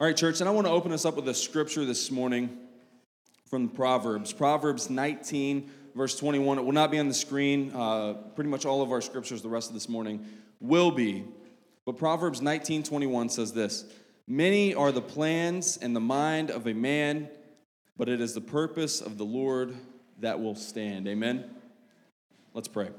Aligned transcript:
All 0.00 0.06
right, 0.06 0.16
church, 0.16 0.38
and 0.38 0.48
I 0.48 0.52
want 0.52 0.64
to 0.68 0.72
open 0.72 0.92
us 0.92 1.04
up 1.04 1.16
with 1.16 1.26
a 1.26 1.34
scripture 1.34 1.84
this 1.84 2.12
morning 2.12 2.56
from 3.50 3.68
Proverbs. 3.68 4.32
Proverbs 4.32 4.88
19, 4.88 5.68
verse 5.96 6.16
21. 6.16 6.56
It 6.56 6.64
will 6.64 6.70
not 6.70 6.92
be 6.92 7.00
on 7.00 7.08
the 7.08 7.14
screen. 7.14 7.72
Uh, 7.74 8.12
pretty 8.36 8.48
much 8.48 8.64
all 8.64 8.80
of 8.80 8.92
our 8.92 9.00
scriptures 9.00 9.42
the 9.42 9.48
rest 9.48 9.70
of 9.70 9.74
this 9.74 9.88
morning 9.88 10.24
will 10.60 10.92
be. 10.92 11.24
But 11.84 11.96
Proverbs 11.96 12.40
19, 12.40 12.84
21 12.84 13.28
says 13.28 13.52
this 13.52 13.86
Many 14.28 14.72
are 14.72 14.92
the 14.92 15.02
plans 15.02 15.78
and 15.78 15.96
the 15.96 16.00
mind 16.00 16.52
of 16.52 16.68
a 16.68 16.74
man, 16.74 17.28
but 17.96 18.08
it 18.08 18.20
is 18.20 18.34
the 18.34 18.40
purpose 18.40 19.00
of 19.00 19.18
the 19.18 19.24
Lord 19.24 19.74
that 20.20 20.38
will 20.38 20.54
stand. 20.54 21.08
Amen. 21.08 21.44
Let's 22.54 22.68
pray. 22.68 22.90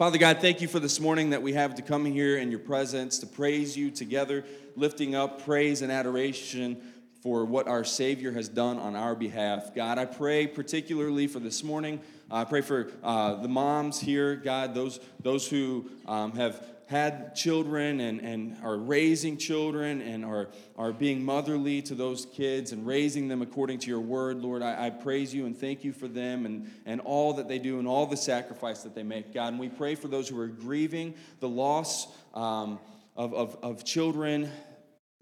Father 0.00 0.16
God, 0.16 0.38
thank 0.40 0.62
you 0.62 0.66
for 0.66 0.80
this 0.80 0.98
morning 0.98 1.28
that 1.28 1.42
we 1.42 1.52
have 1.52 1.74
to 1.74 1.82
come 1.82 2.06
here 2.06 2.38
in 2.38 2.50
your 2.50 2.58
presence 2.58 3.18
to 3.18 3.26
praise 3.26 3.76
you 3.76 3.90
together, 3.90 4.46
lifting 4.74 5.14
up 5.14 5.44
praise 5.44 5.82
and 5.82 5.92
adoration 5.92 6.80
for 7.22 7.44
what 7.44 7.68
our 7.68 7.84
Savior 7.84 8.32
has 8.32 8.48
done 8.48 8.78
on 8.78 8.96
our 8.96 9.14
behalf. 9.14 9.74
God, 9.74 9.98
I 9.98 10.06
pray 10.06 10.46
particularly 10.46 11.26
for 11.26 11.38
this 11.38 11.62
morning. 11.62 12.00
I 12.30 12.44
pray 12.44 12.62
for 12.62 12.90
uh, 13.02 13.42
the 13.42 13.48
moms 13.48 14.00
here, 14.00 14.36
God, 14.36 14.74
those, 14.74 15.00
those 15.22 15.46
who 15.46 15.90
um, 16.06 16.32
have 16.32 16.79
had 16.90 17.36
children 17.36 18.00
and, 18.00 18.20
and 18.20 18.56
are 18.64 18.76
raising 18.76 19.36
children 19.36 20.00
and 20.00 20.24
are, 20.24 20.48
are 20.76 20.92
being 20.92 21.24
motherly 21.24 21.80
to 21.80 21.94
those 21.94 22.26
kids 22.26 22.72
and 22.72 22.84
raising 22.84 23.28
them 23.28 23.42
according 23.42 23.78
to 23.78 23.86
your 23.86 24.00
word, 24.00 24.38
Lord, 24.38 24.60
I, 24.60 24.86
I 24.86 24.90
praise 24.90 25.32
you 25.32 25.46
and 25.46 25.56
thank 25.56 25.84
you 25.84 25.92
for 25.92 26.08
them 26.08 26.46
and, 26.46 26.68
and 26.84 27.00
all 27.02 27.34
that 27.34 27.46
they 27.46 27.60
do 27.60 27.78
and 27.78 27.86
all 27.86 28.06
the 28.06 28.16
sacrifice 28.16 28.82
that 28.82 28.96
they 28.96 29.04
make, 29.04 29.32
God. 29.32 29.52
And 29.52 29.60
we 29.60 29.68
pray 29.68 29.94
for 29.94 30.08
those 30.08 30.28
who 30.28 30.40
are 30.40 30.48
grieving 30.48 31.14
the 31.38 31.48
loss 31.48 32.08
um, 32.34 32.80
of, 33.14 33.34
of, 33.34 33.56
of 33.62 33.84
children, 33.84 34.50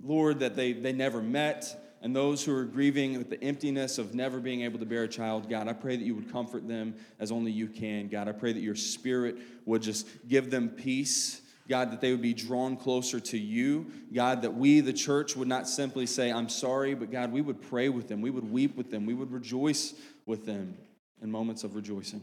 Lord, 0.02 0.38
that 0.38 0.56
they, 0.56 0.72
they 0.72 0.94
never 0.94 1.20
met 1.20 1.84
and 2.00 2.16
those 2.16 2.42
who 2.42 2.56
are 2.56 2.64
grieving 2.64 3.18
with 3.18 3.28
the 3.28 3.42
emptiness 3.44 3.98
of 3.98 4.14
never 4.14 4.40
being 4.40 4.62
able 4.62 4.78
to 4.78 4.86
bear 4.86 5.02
a 5.02 5.08
child, 5.08 5.50
God, 5.50 5.68
I 5.68 5.74
pray 5.74 5.96
that 5.96 6.04
you 6.04 6.14
would 6.14 6.32
comfort 6.32 6.66
them 6.66 6.94
as 7.18 7.30
only 7.30 7.52
you 7.52 7.66
can. 7.66 8.08
God, 8.08 8.26
I 8.26 8.32
pray 8.32 8.54
that 8.54 8.62
your 8.62 8.76
spirit 8.76 9.36
would 9.66 9.82
just 9.82 10.06
give 10.28 10.50
them 10.50 10.70
peace 10.70 11.42
God, 11.68 11.92
that 11.92 12.00
they 12.00 12.10
would 12.10 12.22
be 12.22 12.34
drawn 12.34 12.76
closer 12.76 13.20
to 13.20 13.38
you. 13.38 13.86
God, 14.12 14.42
that 14.42 14.54
we, 14.54 14.80
the 14.80 14.92
church, 14.92 15.36
would 15.36 15.48
not 15.48 15.68
simply 15.68 16.06
say, 16.06 16.32
I'm 16.32 16.48
sorry, 16.48 16.94
but 16.94 17.10
God, 17.10 17.30
we 17.30 17.42
would 17.42 17.60
pray 17.60 17.88
with 17.88 18.08
them. 18.08 18.22
We 18.22 18.30
would 18.30 18.50
weep 18.50 18.76
with 18.76 18.90
them. 18.90 19.04
We 19.04 19.14
would 19.14 19.30
rejoice 19.30 19.94
with 20.24 20.46
them 20.46 20.76
in 21.22 21.30
moments 21.30 21.64
of 21.64 21.74
rejoicing. 21.74 22.22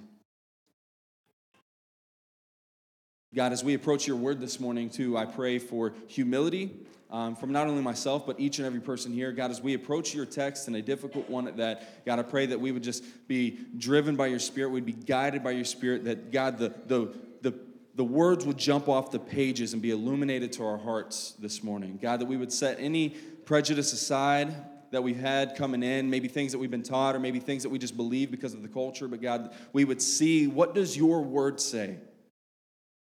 God, 3.35 3.51
as 3.51 3.63
we 3.63 3.73
approach 3.73 4.07
your 4.07 4.15
word 4.15 4.39
this 4.39 4.59
morning, 4.59 4.89
too, 4.89 5.17
I 5.17 5.25
pray 5.25 5.59
for 5.59 5.93
humility 6.07 6.71
um, 7.11 7.35
from 7.35 7.51
not 7.51 7.67
only 7.67 7.81
myself, 7.81 8.25
but 8.25 8.39
each 8.39 8.59
and 8.59 8.65
every 8.65 8.79
person 8.79 9.13
here. 9.13 9.31
God, 9.31 9.51
as 9.51 9.61
we 9.61 9.73
approach 9.73 10.13
your 10.13 10.25
text 10.25 10.67
and 10.67 10.75
a 10.75 10.81
difficult 10.81 11.29
one 11.29 11.47
at 11.47 11.57
that, 11.57 12.05
God, 12.05 12.17
I 12.17 12.23
pray 12.23 12.45
that 12.47 12.59
we 12.59 12.71
would 12.71 12.83
just 12.83 13.03
be 13.27 13.59
driven 13.77 14.15
by 14.15 14.27
your 14.27 14.39
spirit, 14.39 14.69
we'd 14.69 14.85
be 14.85 14.93
guided 14.93 15.43
by 15.43 15.51
your 15.51 15.65
spirit, 15.65 16.05
that 16.05 16.31
God, 16.31 16.57
the, 16.57 16.73
the, 16.87 17.13
the 17.95 18.03
words 18.03 18.45
would 18.45 18.57
jump 18.57 18.89
off 18.89 19.11
the 19.11 19.19
pages 19.19 19.73
and 19.73 19.81
be 19.81 19.91
illuminated 19.91 20.51
to 20.53 20.65
our 20.65 20.77
hearts 20.77 21.33
this 21.39 21.63
morning. 21.63 21.97
God, 22.01 22.19
that 22.19 22.25
we 22.25 22.37
would 22.37 22.51
set 22.51 22.77
any 22.79 23.09
prejudice 23.09 23.93
aside 23.93 24.53
that 24.91 25.01
we've 25.01 25.19
had 25.19 25.55
coming 25.55 25.81
in, 25.81 26.09
maybe 26.09 26.27
things 26.27 26.51
that 26.51 26.57
we've 26.57 26.71
been 26.71 26.83
taught 26.83 27.15
or 27.15 27.19
maybe 27.19 27.39
things 27.39 27.63
that 27.63 27.69
we 27.69 27.79
just 27.79 27.97
believe 27.97 28.31
because 28.31 28.53
of 28.53 28.61
the 28.61 28.67
culture, 28.67 29.07
but 29.07 29.21
God, 29.21 29.53
we 29.73 29.85
would 29.85 30.01
see 30.01 30.47
what 30.47 30.75
does 30.75 30.95
your 30.95 31.21
word 31.21 31.59
say? 31.59 31.97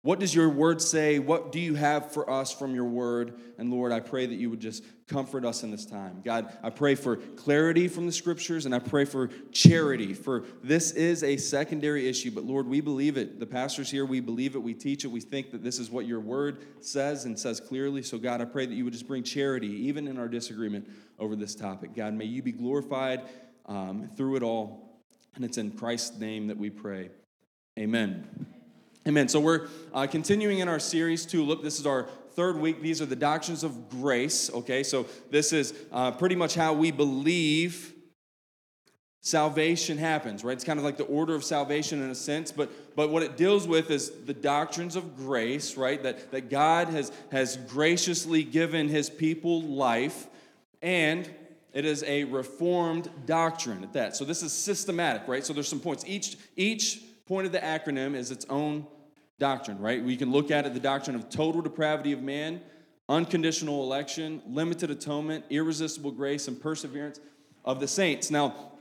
What 0.01 0.19
does 0.19 0.33
your 0.33 0.47
word 0.47 0.81
say? 0.81 1.19
What 1.19 1.51
do 1.51 1.59
you 1.59 1.75
have 1.75 2.13
for 2.13 2.29
us 2.29 2.53
from 2.53 2.73
your 2.73 2.85
word? 2.85 3.37
And 3.57 3.69
Lord, 3.69 3.91
I 3.91 3.99
pray 3.99 4.25
that 4.25 4.35
you 4.35 4.49
would 4.49 4.61
just 4.61 4.81
comfort 5.07 5.43
us 5.43 5.63
in 5.63 5.71
this 5.71 5.85
time. 5.85 6.21
God, 6.23 6.57
I 6.63 6.69
pray 6.69 6.95
for 6.95 7.17
clarity 7.17 7.89
from 7.89 8.05
the 8.05 8.11
scriptures 8.13 8.65
and 8.65 8.73
I 8.73 8.79
pray 8.79 9.03
for 9.03 9.27
charity. 9.51 10.13
For 10.13 10.45
this 10.63 10.91
is 10.91 11.21
a 11.21 11.35
secondary 11.35 12.07
issue, 12.07 12.31
but 12.31 12.45
Lord, 12.45 12.65
we 12.65 12.79
believe 12.79 13.17
it. 13.17 13.41
The 13.41 13.45
pastors 13.45 13.91
here, 13.91 14.05
we 14.05 14.21
believe 14.21 14.55
it, 14.55 14.59
we 14.59 14.73
teach 14.73 15.03
it, 15.03 15.09
we 15.09 15.19
think 15.19 15.51
that 15.51 15.63
this 15.63 15.79
is 15.79 15.91
what 15.91 16.05
your 16.05 16.21
word 16.21 16.59
says 16.79 17.25
and 17.25 17.37
says 17.37 17.59
clearly. 17.59 18.01
So, 18.01 18.17
God, 18.17 18.39
I 18.39 18.45
pray 18.45 18.65
that 18.65 18.73
you 18.73 18.85
would 18.85 18.93
just 18.93 19.07
bring 19.07 19.23
charity, 19.23 19.87
even 19.87 20.07
in 20.07 20.17
our 20.17 20.29
disagreement 20.29 20.87
over 21.17 21.35
this 21.35 21.55
topic. 21.55 21.93
God, 21.93 22.13
may 22.13 22.25
you 22.25 22.41
be 22.41 22.53
glorified 22.53 23.23
um, 23.65 24.09
through 24.15 24.37
it 24.37 24.43
all. 24.43 25.01
And 25.35 25.43
it's 25.43 25.57
in 25.57 25.71
Christ's 25.71 26.17
name 26.17 26.47
that 26.47 26.57
we 26.57 26.69
pray. 26.69 27.09
Amen. 27.77 28.47
Amen. 29.09 29.27
So 29.27 29.39
we're 29.39 29.69
uh, 29.91 30.05
continuing 30.05 30.59
in 30.59 30.67
our 30.67 30.77
series, 30.77 31.25
Tulip. 31.25 31.63
This 31.63 31.79
is 31.79 31.87
our 31.87 32.03
third 32.33 32.59
week. 32.59 32.79
These 32.79 33.01
are 33.01 33.07
the 33.07 33.15
doctrines 33.15 33.63
of 33.63 33.89
grace. 33.89 34.51
Okay, 34.53 34.83
so 34.83 35.07
this 35.31 35.51
is 35.51 35.73
uh, 35.91 36.11
pretty 36.11 36.35
much 36.35 36.53
how 36.53 36.73
we 36.73 36.91
believe 36.91 37.95
salvation 39.21 39.97
happens, 39.97 40.43
right? 40.43 40.53
It's 40.53 40.63
kind 40.63 40.77
of 40.77 40.85
like 40.85 40.97
the 40.97 41.05
order 41.05 41.33
of 41.33 41.43
salvation 41.43 42.03
in 42.03 42.11
a 42.11 42.15
sense, 42.15 42.51
but 42.51 42.95
but 42.95 43.09
what 43.09 43.23
it 43.23 43.35
deals 43.35 43.67
with 43.67 43.89
is 43.89 44.11
the 44.11 44.33
doctrines 44.35 44.95
of 44.95 45.17
grace, 45.17 45.75
right? 45.75 46.03
That 46.03 46.29
that 46.29 46.51
God 46.51 46.89
has 46.89 47.11
has 47.31 47.57
graciously 47.57 48.43
given 48.43 48.89
His 48.89 49.09
people 49.09 49.63
life, 49.63 50.27
and 50.83 51.27
it 51.73 51.83
is 51.83 52.03
a 52.03 52.25
reformed 52.25 53.09
doctrine 53.25 53.83
at 53.83 53.93
that. 53.93 54.15
So 54.15 54.23
this 54.23 54.43
is 54.43 54.53
systematic, 54.53 55.27
right? 55.27 55.43
So 55.43 55.51
there's 55.51 55.67
some 55.67 55.79
points. 55.79 56.03
Each 56.05 56.37
each 56.55 57.01
point 57.25 57.47
of 57.47 57.51
the 57.51 57.59
acronym 57.59 58.13
is 58.13 58.29
its 58.29 58.45
own 58.51 58.85
doctrine, 59.39 59.79
right? 59.79 60.03
We 60.03 60.17
can 60.17 60.31
look 60.31 60.51
at 60.51 60.65
it 60.65 60.73
the 60.73 60.79
doctrine 60.79 61.15
of 61.15 61.29
total 61.29 61.61
depravity 61.61 62.11
of 62.11 62.21
man, 62.21 62.61
unconditional 63.07 63.83
election, 63.83 64.41
limited 64.47 64.91
atonement, 64.91 65.45
irresistible 65.49 66.11
grace, 66.11 66.47
and 66.47 66.61
perseverance 66.61 67.19
of 67.65 67.79
the 67.79 67.87
saints. 67.87 68.29
Now, 68.29 68.73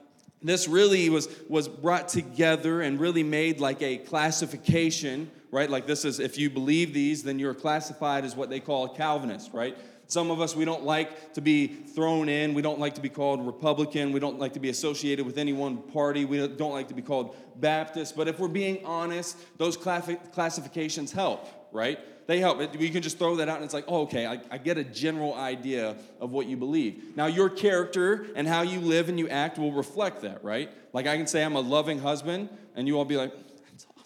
this 0.42 0.68
really 0.68 1.08
was, 1.08 1.28
was 1.48 1.68
brought 1.68 2.08
together 2.08 2.82
and 2.82 3.00
really 3.00 3.22
made 3.22 3.60
like 3.60 3.82
a 3.82 3.98
classification, 3.98 5.30
right? 5.50 5.70
Like 5.70 5.86
this 5.86 6.04
is, 6.04 6.20
if 6.20 6.38
you 6.38 6.50
believe 6.50 6.92
these, 6.94 7.22
then 7.22 7.38
you're 7.38 7.54
classified 7.54 8.24
as 8.24 8.36
what 8.36 8.50
they 8.50 8.60
call 8.60 8.86
a 8.86 8.96
Calvinist, 8.96 9.52
right? 9.52 9.76
Some 10.06 10.30
of 10.30 10.40
us, 10.40 10.56
we 10.56 10.64
don't 10.64 10.84
like 10.84 11.34
to 11.34 11.42
be 11.42 11.66
thrown 11.66 12.30
in. 12.30 12.54
We 12.54 12.62
don't 12.62 12.78
like 12.78 12.94
to 12.94 13.02
be 13.02 13.10
called 13.10 13.44
Republican. 13.44 14.10
We 14.12 14.20
don't 14.20 14.38
like 14.38 14.54
to 14.54 14.60
be 14.60 14.70
associated 14.70 15.26
with 15.26 15.36
any 15.36 15.52
one 15.52 15.76
party. 15.76 16.24
We 16.24 16.48
don't 16.48 16.72
like 16.72 16.88
to 16.88 16.94
be 16.94 17.02
called 17.02 17.36
Baptist. 17.56 18.16
But 18.16 18.26
if 18.26 18.38
we're 18.38 18.48
being 18.48 18.84
honest, 18.86 19.36
those 19.58 19.76
classifications 19.76 21.12
help, 21.12 21.46
right? 21.72 21.98
They 22.26 22.40
help. 22.40 22.58
We 22.74 22.88
can 22.88 23.02
just 23.02 23.18
throw 23.18 23.36
that 23.36 23.50
out 23.50 23.56
and 23.56 23.64
it's 23.66 23.74
like, 23.74 23.84
oh, 23.86 24.02
okay, 24.02 24.26
I, 24.26 24.40
I 24.50 24.56
get 24.56 24.78
a 24.78 24.84
general 24.84 25.34
idea 25.34 25.96
of 26.20 26.30
what 26.30 26.46
you 26.46 26.56
believe. 26.56 27.14
Now, 27.14 27.26
your 27.26 27.50
character 27.50 28.26
and 28.34 28.48
how 28.48 28.62
you 28.62 28.80
live 28.80 29.10
and 29.10 29.18
you 29.18 29.28
act 29.28 29.58
will 29.58 29.72
reflect 29.72 30.22
that, 30.22 30.42
right? 30.42 30.70
Like 30.94 31.06
I 31.06 31.18
can 31.18 31.26
say 31.26 31.44
I'm 31.44 31.56
a 31.56 31.60
loving 31.60 31.98
husband, 31.98 32.48
and 32.74 32.86
you 32.86 32.96
all 32.96 33.04
be 33.04 33.16
like, 33.16 33.32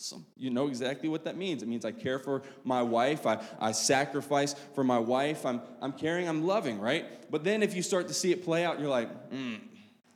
awesome. 0.02 0.26
You 0.36 0.50
know 0.50 0.66
exactly 0.66 1.08
what 1.08 1.22
that 1.26 1.36
means. 1.36 1.62
It 1.62 1.68
means 1.68 1.84
I 1.84 1.92
care 1.92 2.18
for 2.18 2.42
my 2.64 2.82
wife, 2.82 3.24
I, 3.24 3.40
I 3.60 3.70
sacrifice 3.70 4.56
for 4.74 4.82
my 4.82 4.98
wife, 4.98 5.46
I'm, 5.46 5.60
I'm 5.80 5.92
caring, 5.92 6.28
I'm 6.28 6.44
loving, 6.44 6.80
right? 6.80 7.30
But 7.30 7.44
then 7.44 7.62
if 7.62 7.76
you 7.76 7.82
start 7.82 8.08
to 8.08 8.14
see 8.14 8.32
it 8.32 8.42
play 8.44 8.64
out, 8.64 8.80
you're 8.80 8.88
like, 8.88 9.30
mm, 9.30 9.60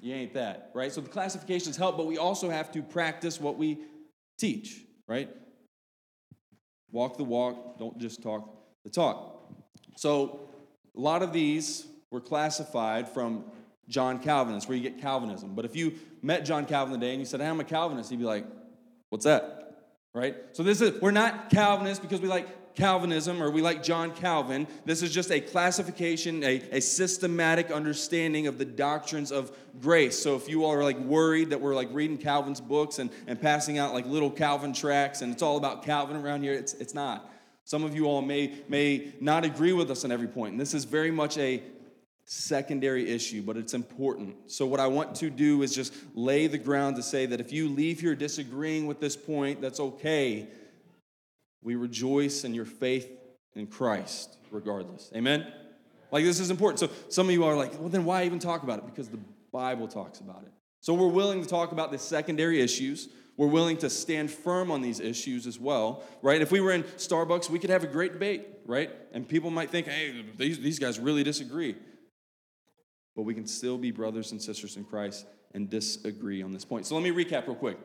you 0.01 0.13
ain't 0.13 0.35
that, 0.35 0.73
right? 0.75 0.93
So 0.93 1.01
the 1.01 1.09
classifications 1.09 1.77
help, 1.77 1.97
but 1.97 2.07
we 2.07 2.19
also 2.19 2.51
have 2.51 2.73
to 2.73 2.83
practice 2.83 3.41
what 3.41 3.59
we 3.59 3.79
teach, 4.39 4.83
right? 5.07 5.31
Walk 6.91 7.17
the 7.17 7.25
walk, 7.25 7.79
don't 7.79 7.97
just 7.97 8.25
talk 8.25 8.51
the 8.83 8.91
talk. 8.91 9.53
So 9.97 10.49
a 10.97 11.01
lot 11.01 11.23
of 11.23 11.33
these 11.33 11.87
were 12.11 12.21
classified 12.21 13.09
from 13.09 13.45
John 13.89 14.19
Calvin. 14.19 14.55
That's 14.55 14.67
where 14.67 14.77
you 14.77 14.83
get 14.83 15.01
Calvinism. 15.01 15.55
But 15.55 15.65
if 15.65 15.77
you 15.77 15.95
met 16.23 16.45
John 16.45 16.67
Calvin 16.67 16.99
today 16.99 17.13
and 17.13 17.21
you 17.21 17.27
said, 17.27 17.41
hey, 17.41 17.47
I'm 17.47 17.61
a 17.61 17.65
Calvinist, 17.65 18.11
he'd 18.11 18.19
be 18.19 18.25
like, 18.25 18.45
what's 19.11 19.25
that? 19.25 19.66
Right? 20.17 20.35
So 20.53 20.63
this 20.63 20.81
is 20.81 21.01
we're 21.03 21.11
not 21.11 21.51
Calvinists 21.51 22.01
because 22.01 22.23
we 22.23 22.27
like 22.29 22.75
Calvinism 22.75 23.43
or 23.43 23.51
we 23.51 23.61
like 23.61 23.83
John 23.83 24.13
Calvin. 24.13 24.67
This 24.87 25.03
is 25.03 25.13
just 25.13 25.31
a 25.31 25.41
classification, 25.41 26.43
a, 26.43 26.63
a 26.73 26.81
systematic 26.81 27.71
understanding 27.71 28.47
of 28.47 28.57
the 28.57 28.65
doctrines 28.65 29.31
of 29.31 29.55
grace. 29.81 30.19
So 30.19 30.35
if 30.35 30.49
you 30.49 30.65
all 30.65 30.73
are 30.73 30.83
like 30.83 30.99
worried 30.99 31.51
that 31.51 31.61
we're 31.61 31.75
like 31.75 31.89
reading 31.93 32.17
Calvin's 32.17 32.63
books 32.63 32.99
and, 32.99 33.11
and 33.27 33.41
passing 33.41 33.77
out 33.77 33.93
like 33.93 34.07
little 34.07 34.31
Calvin 34.31 34.73
tracts 34.73 35.21
and 35.21 35.33
it's 35.33 35.43
all 35.43 35.59
about 35.59 35.85
Calvin 35.85 36.17
around 36.17 36.43
here, 36.43 36.55
it's, 36.55 36.73
it's 36.75 36.95
not. 36.95 37.31
Some 37.65 37.85
of 37.85 37.95
you 37.95 38.07
all 38.07 38.23
may, 38.23 38.55
may 38.69 39.13
not 39.21 39.45
agree 39.45 39.73
with 39.73 39.91
us 39.91 40.05
on 40.05 40.13
every 40.13 40.29
point. 40.29 40.53
And 40.53 40.61
this 40.61 40.73
is 40.73 40.85
very 40.85 41.11
much 41.11 41.37
a 41.37 41.63
secondary 42.27 43.09
issue, 43.09 43.41
but 43.41 43.57
it's 43.57 43.73
important. 43.73 44.51
So, 44.51 44.67
what 44.67 44.81
I 44.81 44.89
want 44.89 45.15
to 45.17 45.31
do 45.31 45.63
is 45.63 45.75
just 45.75 45.95
lay 46.15 46.49
the 46.49 46.59
ground 46.59 46.97
to 46.97 47.03
say 47.03 47.25
that 47.27 47.41
if 47.41 47.53
you 47.53 47.69
leave 47.69 48.01
here 48.01 48.15
disagreeing 48.15 48.87
with 48.87 49.01
this 49.01 49.17
point, 49.17 49.61
that's 49.61 49.81
okay. 49.81 50.49
We 51.63 51.77
rejoice 51.77 52.45
in 52.45 52.53
your 52.53 52.65
faith 52.65 53.09
in 53.55 53.69
Christ, 53.69 54.37
regardless. 54.51 55.11
Amen? 55.15 55.47
Like, 56.11 56.25
this 56.25 56.41
is 56.41 56.51
important. 56.51 56.81
So, 56.81 56.91
some 57.09 57.29
of 57.29 57.33
you 57.33 57.45
are 57.45 57.57
like, 57.57 57.79
well, 57.79 57.89
then 57.89 58.05
why 58.05 58.25
even 58.25 58.41
talk 58.41 58.65
about 58.65 58.79
it? 58.79 58.87
Because 58.87 59.09
the 59.09 59.21
Bible 59.53 59.87
talks 59.87 60.19
about 60.19 60.43
it. 60.43 60.53
So, 60.81 60.95
we're 60.95 61.07
willing 61.07 61.41
to 61.43 61.49
talk 61.49 61.71
about 61.71 61.93
the 61.93 61.99
secondary 61.99 62.61
issues. 62.61 63.09
We're 63.37 63.47
willing 63.47 63.77
to 63.79 63.91
stand 63.91 64.33
firm 64.33 64.71
on 64.73 64.81
these 64.81 64.99
issues 64.99 65.47
as 65.47 65.61
well, 65.61 66.03
right? 66.23 66.41
If 66.41 66.51
we 66.51 66.61
were 66.61 66.73
in 66.73 66.83
Starbucks, 66.83 67.51
we 67.51 67.59
could 67.61 67.71
have 67.71 67.85
a 67.85 67.87
great 67.87 68.15
debate, 68.15 68.47
right? 68.65 68.91
And 69.13 69.29
people 69.29 69.51
might 69.51 69.71
think, 69.71 69.87
hey, 69.87 70.25
these, 70.39 70.59
these 70.59 70.79
guys 70.79 70.99
really 70.99 71.23
disagree. 71.23 71.77
But 73.17 73.23
we 73.23 73.35
can 73.35 73.47
still 73.47 73.79
be 73.79 73.91
brothers 73.91 74.31
and 74.31 74.41
sisters 74.41 74.77
in 74.77 74.85
Christ 74.85 75.27
and 75.55 75.69
disagree 75.69 76.43
on 76.43 76.53
this 76.53 76.65
point. 76.65 76.87
So 76.87 76.95
let 76.95 77.03
me 77.03 77.11
recap 77.11 77.47
real 77.47 77.57
quick, 77.57 77.79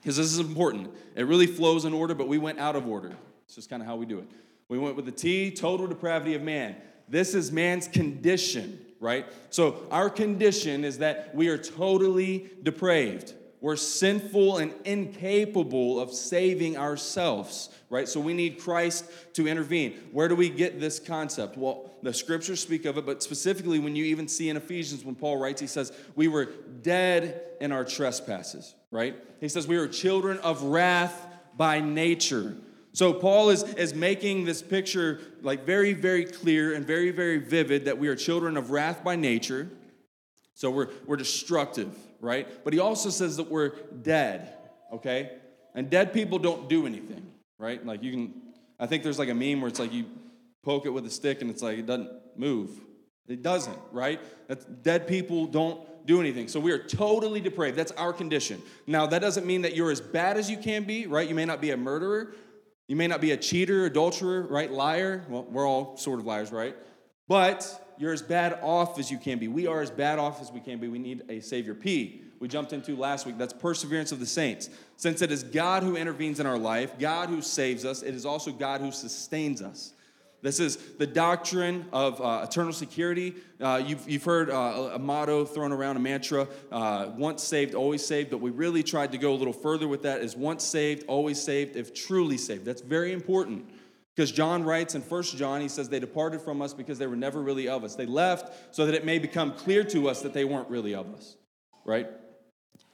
because 0.00 0.16
this 0.16 0.26
is 0.26 0.38
important. 0.38 0.90
It 1.16 1.26
really 1.26 1.46
flows 1.46 1.84
in 1.84 1.92
order, 1.92 2.14
but 2.14 2.28
we 2.28 2.38
went 2.38 2.58
out 2.58 2.76
of 2.76 2.86
order. 2.86 3.14
It's 3.46 3.56
just 3.56 3.68
kind 3.68 3.82
of 3.82 3.88
how 3.88 3.96
we 3.96 4.06
do 4.06 4.20
it. 4.20 4.30
We 4.68 4.78
went 4.78 4.94
with 4.94 5.04
the 5.04 5.12
T, 5.12 5.50
total 5.50 5.88
depravity 5.88 6.34
of 6.34 6.42
man. 6.42 6.76
This 7.08 7.34
is 7.34 7.50
man's 7.50 7.88
condition, 7.88 8.78
right? 9.00 9.26
So 9.50 9.88
our 9.90 10.08
condition 10.08 10.84
is 10.84 10.98
that 10.98 11.34
we 11.34 11.48
are 11.48 11.58
totally 11.58 12.50
depraved. 12.62 13.34
We're 13.60 13.76
sinful 13.76 14.56
and 14.56 14.72
incapable 14.86 16.00
of 16.00 16.12
saving 16.12 16.78
ourselves, 16.78 17.68
right? 17.90 18.08
So 18.08 18.18
we 18.18 18.32
need 18.32 18.58
Christ 18.58 19.04
to 19.34 19.46
intervene. 19.46 20.00
Where 20.12 20.28
do 20.28 20.34
we 20.34 20.48
get 20.48 20.80
this 20.80 20.98
concept? 20.98 21.58
Well, 21.58 21.90
the 22.02 22.14
scriptures 22.14 22.60
speak 22.60 22.86
of 22.86 22.96
it, 22.96 23.04
but 23.04 23.22
specifically 23.22 23.78
when 23.78 23.94
you 23.94 24.04
even 24.06 24.28
see 24.28 24.48
in 24.48 24.56
Ephesians 24.56 25.04
when 25.04 25.14
Paul 25.14 25.36
writes, 25.36 25.60
he 25.60 25.66
says, 25.66 25.92
We 26.16 26.26
were 26.26 26.46
dead 26.80 27.42
in 27.60 27.70
our 27.70 27.84
trespasses, 27.84 28.74
right? 28.90 29.14
He 29.40 29.48
says, 29.48 29.68
We 29.68 29.76
were 29.76 29.88
children 29.88 30.38
of 30.38 30.62
wrath 30.62 31.26
by 31.54 31.80
nature. 31.80 32.56
So 32.94 33.12
Paul 33.12 33.50
is, 33.50 33.62
is 33.74 33.94
making 33.94 34.46
this 34.46 34.62
picture 34.62 35.20
like 35.42 35.66
very, 35.66 35.92
very 35.92 36.24
clear 36.24 36.74
and 36.74 36.86
very, 36.86 37.10
very 37.10 37.36
vivid 37.36 37.84
that 37.84 37.98
we 37.98 38.08
are 38.08 38.16
children 38.16 38.56
of 38.56 38.70
wrath 38.70 39.04
by 39.04 39.16
nature. 39.16 39.68
So 40.54 40.70
we're, 40.70 40.88
we're 41.06 41.16
destructive 41.16 41.94
right? 42.20 42.48
But 42.64 42.72
he 42.72 42.78
also 42.78 43.10
says 43.10 43.36
that 43.38 43.50
we're 43.50 43.70
dead, 44.02 44.54
okay? 44.92 45.32
And 45.74 45.90
dead 45.90 46.12
people 46.12 46.38
don't 46.38 46.68
do 46.68 46.86
anything, 46.86 47.26
right? 47.58 47.84
Like 47.84 48.02
you 48.02 48.12
can, 48.12 48.34
I 48.78 48.86
think 48.86 49.02
there's 49.02 49.18
like 49.18 49.28
a 49.28 49.34
meme 49.34 49.60
where 49.60 49.68
it's 49.68 49.80
like 49.80 49.92
you 49.92 50.06
poke 50.62 50.86
it 50.86 50.90
with 50.90 51.06
a 51.06 51.10
stick 51.10 51.40
and 51.40 51.50
it's 51.50 51.62
like 51.62 51.78
it 51.78 51.86
doesn't 51.86 52.10
move. 52.36 52.70
It 53.28 53.42
doesn't, 53.42 53.78
right? 53.92 54.20
That's, 54.48 54.64
dead 54.64 55.06
people 55.06 55.46
don't 55.46 55.80
do 56.06 56.20
anything. 56.20 56.48
So 56.48 56.58
we 56.58 56.72
are 56.72 56.78
totally 56.78 57.40
depraved. 57.40 57.78
That's 57.78 57.92
our 57.92 58.12
condition. 58.12 58.60
Now, 58.86 59.06
that 59.06 59.20
doesn't 59.20 59.46
mean 59.46 59.62
that 59.62 59.76
you're 59.76 59.92
as 59.92 60.00
bad 60.00 60.36
as 60.36 60.50
you 60.50 60.56
can 60.56 60.84
be, 60.84 61.06
right? 61.06 61.28
You 61.28 61.34
may 61.34 61.44
not 61.44 61.60
be 61.60 61.70
a 61.70 61.76
murderer. 61.76 62.34
You 62.88 62.96
may 62.96 63.06
not 63.06 63.20
be 63.20 63.30
a 63.30 63.36
cheater, 63.36 63.84
adulterer, 63.84 64.42
right? 64.42 64.70
Liar. 64.70 65.24
Well, 65.28 65.44
we're 65.44 65.68
all 65.68 65.96
sort 65.96 66.18
of 66.18 66.26
liars, 66.26 66.50
right? 66.50 66.74
But 67.28 67.79
you're 68.00 68.14
as 68.14 68.22
bad 68.22 68.58
off 68.62 68.98
as 68.98 69.10
you 69.10 69.18
can 69.18 69.38
be. 69.38 69.46
We 69.46 69.66
are 69.66 69.82
as 69.82 69.90
bad 69.90 70.18
off 70.18 70.40
as 70.40 70.50
we 70.50 70.60
can 70.60 70.78
be. 70.78 70.88
We 70.88 70.98
need 70.98 71.22
a 71.28 71.40
Savior. 71.40 71.74
P, 71.74 72.22
we 72.40 72.48
jumped 72.48 72.72
into 72.72 72.96
last 72.96 73.26
week. 73.26 73.36
That's 73.36 73.52
perseverance 73.52 74.10
of 74.10 74.20
the 74.20 74.26
saints. 74.26 74.70
Since 74.96 75.20
it 75.20 75.30
is 75.30 75.42
God 75.42 75.82
who 75.82 75.96
intervenes 75.96 76.40
in 76.40 76.46
our 76.46 76.56
life, 76.56 76.98
God 76.98 77.28
who 77.28 77.42
saves 77.42 77.84
us, 77.84 78.02
it 78.02 78.14
is 78.14 78.24
also 78.24 78.52
God 78.52 78.80
who 78.80 78.90
sustains 78.90 79.60
us. 79.60 79.92
This 80.40 80.58
is 80.58 80.78
the 80.96 81.06
doctrine 81.06 81.84
of 81.92 82.18
uh, 82.22 82.46
eternal 82.48 82.72
security. 82.72 83.34
Uh, 83.60 83.82
you've, 83.84 84.08
you've 84.08 84.24
heard 84.24 84.48
uh, 84.48 84.92
a 84.94 84.98
motto 84.98 85.44
thrown 85.44 85.70
around, 85.70 85.98
a 85.98 86.00
mantra 86.00 86.48
uh, 86.72 87.10
once 87.18 87.42
saved, 87.42 87.74
always 87.74 88.02
saved, 88.02 88.30
but 88.30 88.38
we 88.38 88.50
really 88.50 88.82
tried 88.82 89.12
to 89.12 89.18
go 89.18 89.34
a 89.34 89.36
little 89.36 89.52
further 89.52 89.86
with 89.86 90.02
that 90.04 90.22
is 90.22 90.34
once 90.34 90.64
saved, 90.64 91.04
always 91.06 91.38
saved, 91.38 91.76
if 91.76 91.92
truly 91.92 92.38
saved. 92.38 92.64
That's 92.64 92.80
very 92.80 93.12
important. 93.12 93.68
Because 94.20 94.32
John 94.32 94.64
writes 94.64 94.94
in 94.94 95.00
1 95.00 95.22
John, 95.22 95.62
he 95.62 95.68
says, 95.68 95.88
They 95.88 95.98
departed 95.98 96.42
from 96.42 96.60
us 96.60 96.74
because 96.74 96.98
they 96.98 97.06
were 97.06 97.16
never 97.16 97.40
really 97.40 97.68
of 97.68 97.84
us. 97.84 97.94
They 97.94 98.04
left 98.04 98.74
so 98.74 98.84
that 98.84 98.94
it 98.94 99.02
may 99.02 99.18
become 99.18 99.54
clear 99.54 99.82
to 99.84 100.10
us 100.10 100.20
that 100.20 100.34
they 100.34 100.44
weren't 100.44 100.68
really 100.68 100.94
of 100.94 101.14
us, 101.14 101.38
right? 101.86 102.06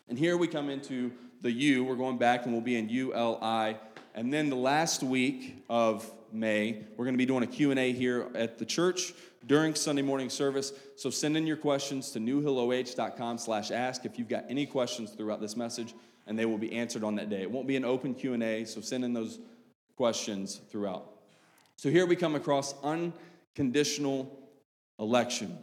And 0.09 0.17
here 0.17 0.37
we 0.37 0.47
come 0.47 0.71
into 0.71 1.11
the 1.41 1.51
U. 1.51 1.83
We're 1.83 1.97
going 1.97 2.17
back 2.17 2.45
and 2.45 2.53
we'll 2.53 2.63
be 2.63 2.77
in 2.77 2.89
ULI. 2.89 3.77
And 4.15 4.33
then 4.33 4.51
the 4.51 4.57
last 4.57 5.03
week 5.03 5.65
of 5.69 6.09
May, 6.31 6.85
we're 6.97 7.05
going 7.05 7.15
to 7.15 7.19
be 7.19 7.27
doing 7.27 7.43
a 7.43 7.49
Q&A 7.49 7.93
here 7.93 8.29
at 8.37 8.57
the 8.57 8.65
church 8.65 9.13
during 9.45 9.75
Sunday 9.75 10.03
morning 10.03 10.31
service. 10.31 10.73
So 10.95 11.11
send 11.11 11.37
in 11.37 11.45
your 11.45 11.57
questions 11.57 12.13
to 12.13 12.21
newhilloh.com 12.21 13.39
slash 13.39 13.73
ask 13.73 14.05
if 14.05 14.17
you've 14.17 14.29
got 14.29 14.45
any 14.49 14.65
questions 14.65 15.11
throughout 15.11 15.41
this 15.41 15.57
message, 15.57 15.93
and 16.29 16.39
they 16.39 16.47
will 16.47 16.57
be 16.57 16.73
answered 16.73 17.03
on 17.03 17.17
that 17.17 17.31
day. 17.31 17.43
It 17.43 17.51
won't 17.51 17.67
be 17.67 17.75
an 17.75 17.85
open 17.85 18.15
Q&A, 18.15 18.65
so 18.65 18.81
send 18.81 19.05
in 19.05 19.13
those 19.13 19.41
questions 19.97 20.61
throughout. 20.71 21.15
So 21.77 21.91
here 21.91 22.07
we 22.07 22.17
come 22.17 22.35
across 22.35 22.75
unconditional 22.83 24.31
election. 24.99 25.59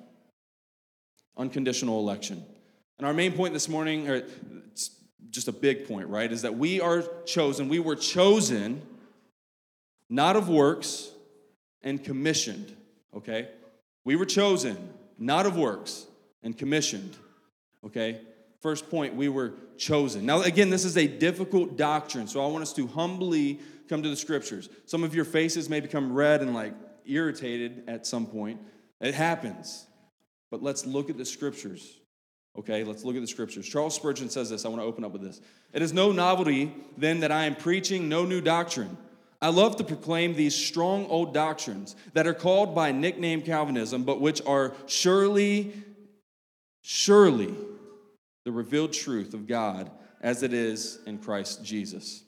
Unconditional 1.38 2.00
election. 2.00 2.44
And 2.98 3.07
our 3.07 3.13
main 3.13 3.33
point 3.33 3.54
this 3.54 3.68
morning, 3.68 4.07
or 4.10 4.24
just 5.31 5.48
a 5.48 5.51
big 5.51 5.88
point, 5.88 6.07
right, 6.07 6.31
is 6.31 6.44
that 6.44 6.56
we 6.56 6.80
are 6.80 7.04
chosen, 7.25 7.68
we 7.68 7.80
were 7.80 7.95
chosen 7.95 8.81
not 10.10 10.36
of 10.36 10.48
works 10.48 11.10
and 11.81 12.04
commissioned, 12.04 12.71
okay? 13.16 13.50
We 14.06 14.16
were 14.16 14.25
chosen 14.25 14.77
not 15.18 15.48
of 15.48 15.57
works 15.57 16.06
and 16.44 16.56
commissioned, 16.56 17.16
okay? 17.83 18.21
First 18.63 18.89
point, 18.89 19.13
we 19.13 19.27
were 19.27 19.51
chosen. 19.77 20.25
Now, 20.25 20.42
again, 20.42 20.69
this 20.69 20.86
is 20.86 20.95
a 20.95 21.06
difficult 21.06 21.75
doctrine, 21.75 22.27
so 22.27 22.42
I 22.42 22.48
want 22.48 22.62
us 22.62 22.71
to 22.74 22.88
humbly 22.88 23.60
come 23.89 24.01
to 24.01 24.07
the 24.07 24.15
scriptures. 24.15 24.69
Some 24.86 25.04
of 25.04 25.13
your 25.13 25.25
faces 25.25 25.69
may 25.69 25.81
become 25.81 26.13
red 26.13 26.42
and 26.42 26.54
like 26.54 26.74
irritated 27.06 27.83
at 27.89 28.07
some 28.07 28.25
point. 28.25 28.62
It 29.01 29.15
happens. 29.15 29.86
But 30.50 30.63
let's 30.63 30.86
look 30.86 31.10
at 31.10 31.18
the 31.18 31.25
scriptures. 31.25 32.00
Okay, 32.57 32.86
let's 32.86 33.04
look 33.04 33.18
at 33.18 33.21
the 33.21 33.27
scriptures. 33.27 33.68
Charles 33.68 33.95
Spurgeon 33.95 34.30
says 34.30 34.50
this. 34.50 34.63
I 34.63 34.69
want 34.69 34.81
to 34.81 34.86
open 34.86 35.04
up 35.04 35.12
with 35.12 35.24
this. 35.24 35.42
It 35.74 35.81
is 35.81 35.92
no 35.92 36.13
novelty 36.13 36.74
then 36.98 37.19
that 37.19 37.33
I 37.33 37.44
am 37.44 37.56
preaching 37.56 38.07
no 38.07 38.24
new 38.24 38.39
doctrine. 38.39 38.98
I 39.42 39.50
love 39.50 39.75
to 39.75 39.83
proclaim 39.83 40.36
these 40.36 40.56
strong 40.56 41.06
old 41.07 41.33
doctrines 41.33 41.98
that 42.13 42.27
are 42.27 42.33
called 42.33 42.74
by 42.74 42.94
nickname 42.94 43.42
Calvinism, 43.42 44.06
but 44.06 44.21
which 44.21 44.42
are 44.45 44.74
surely, 44.88 45.74
surely 46.81 47.54
the 48.45 48.51
revealed 48.51 48.94
truth 48.94 49.34
of 49.34 49.48
God 49.48 49.90
as 50.22 50.44
it 50.44 50.54
is 50.54 51.00
in 51.06 51.18
Christ 51.18 51.63
Jesus. 51.63 52.24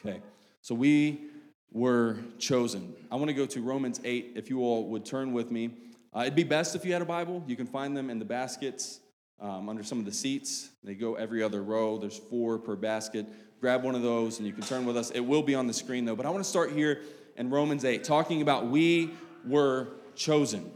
Okay. 0.00 0.20
So 0.60 0.74
we 0.74 1.26
were 1.72 2.18
chosen. 2.38 2.94
I 3.10 3.16
want 3.16 3.28
to 3.28 3.34
go 3.34 3.46
to 3.46 3.60
Romans 3.60 4.00
8, 4.04 4.32
if 4.36 4.50
you 4.50 4.60
all 4.60 4.88
would 4.88 5.04
turn 5.04 5.32
with 5.32 5.50
me. 5.50 5.70
Uh, 6.14 6.20
it'd 6.20 6.34
be 6.34 6.44
best 6.44 6.74
if 6.74 6.84
you 6.84 6.92
had 6.92 7.02
a 7.02 7.06
Bible. 7.06 7.44
You 7.46 7.56
can 7.56 7.66
find 7.66 7.96
them 7.96 8.10
in 8.10 8.18
the 8.18 8.24
baskets 8.24 9.00
um, 9.40 9.68
under 9.68 9.82
some 9.82 9.98
of 9.98 10.04
the 10.04 10.12
seats. 10.12 10.70
They 10.82 10.94
go 10.94 11.14
every 11.14 11.42
other 11.42 11.62
row, 11.62 11.98
there's 11.98 12.16
four 12.16 12.58
per 12.58 12.76
basket. 12.76 13.26
Grab 13.60 13.82
one 13.84 13.94
of 13.94 14.02
those 14.02 14.38
and 14.38 14.46
you 14.46 14.52
can 14.52 14.62
turn 14.62 14.86
with 14.86 14.96
us. 14.96 15.10
It 15.10 15.20
will 15.20 15.42
be 15.42 15.54
on 15.54 15.66
the 15.66 15.72
screen 15.72 16.04
though. 16.04 16.16
But 16.16 16.26
I 16.26 16.30
want 16.30 16.42
to 16.42 16.48
start 16.48 16.72
here 16.72 17.02
in 17.36 17.50
Romans 17.50 17.84
8, 17.84 18.04
talking 18.04 18.42
about 18.42 18.68
we 18.68 19.10
were 19.46 19.88
chosen. 20.14 20.70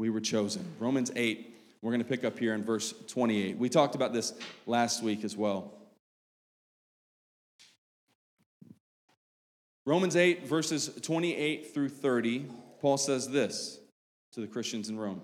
We 0.00 0.08
were 0.08 0.22
chosen. 0.22 0.64
Romans 0.78 1.12
8, 1.14 1.54
we're 1.82 1.90
going 1.90 2.02
to 2.02 2.08
pick 2.08 2.24
up 2.24 2.38
here 2.38 2.54
in 2.54 2.64
verse 2.64 2.94
28. 3.08 3.58
We 3.58 3.68
talked 3.68 3.94
about 3.94 4.14
this 4.14 4.32
last 4.66 5.02
week 5.02 5.24
as 5.24 5.36
well. 5.36 5.74
Romans 9.84 10.16
8, 10.16 10.48
verses 10.48 10.88
28 11.02 11.74
through 11.74 11.90
30, 11.90 12.46
Paul 12.80 12.96
says 12.96 13.28
this 13.28 13.78
to 14.32 14.40
the 14.40 14.46
Christians 14.46 14.88
in 14.88 14.98
Rome. 14.98 15.20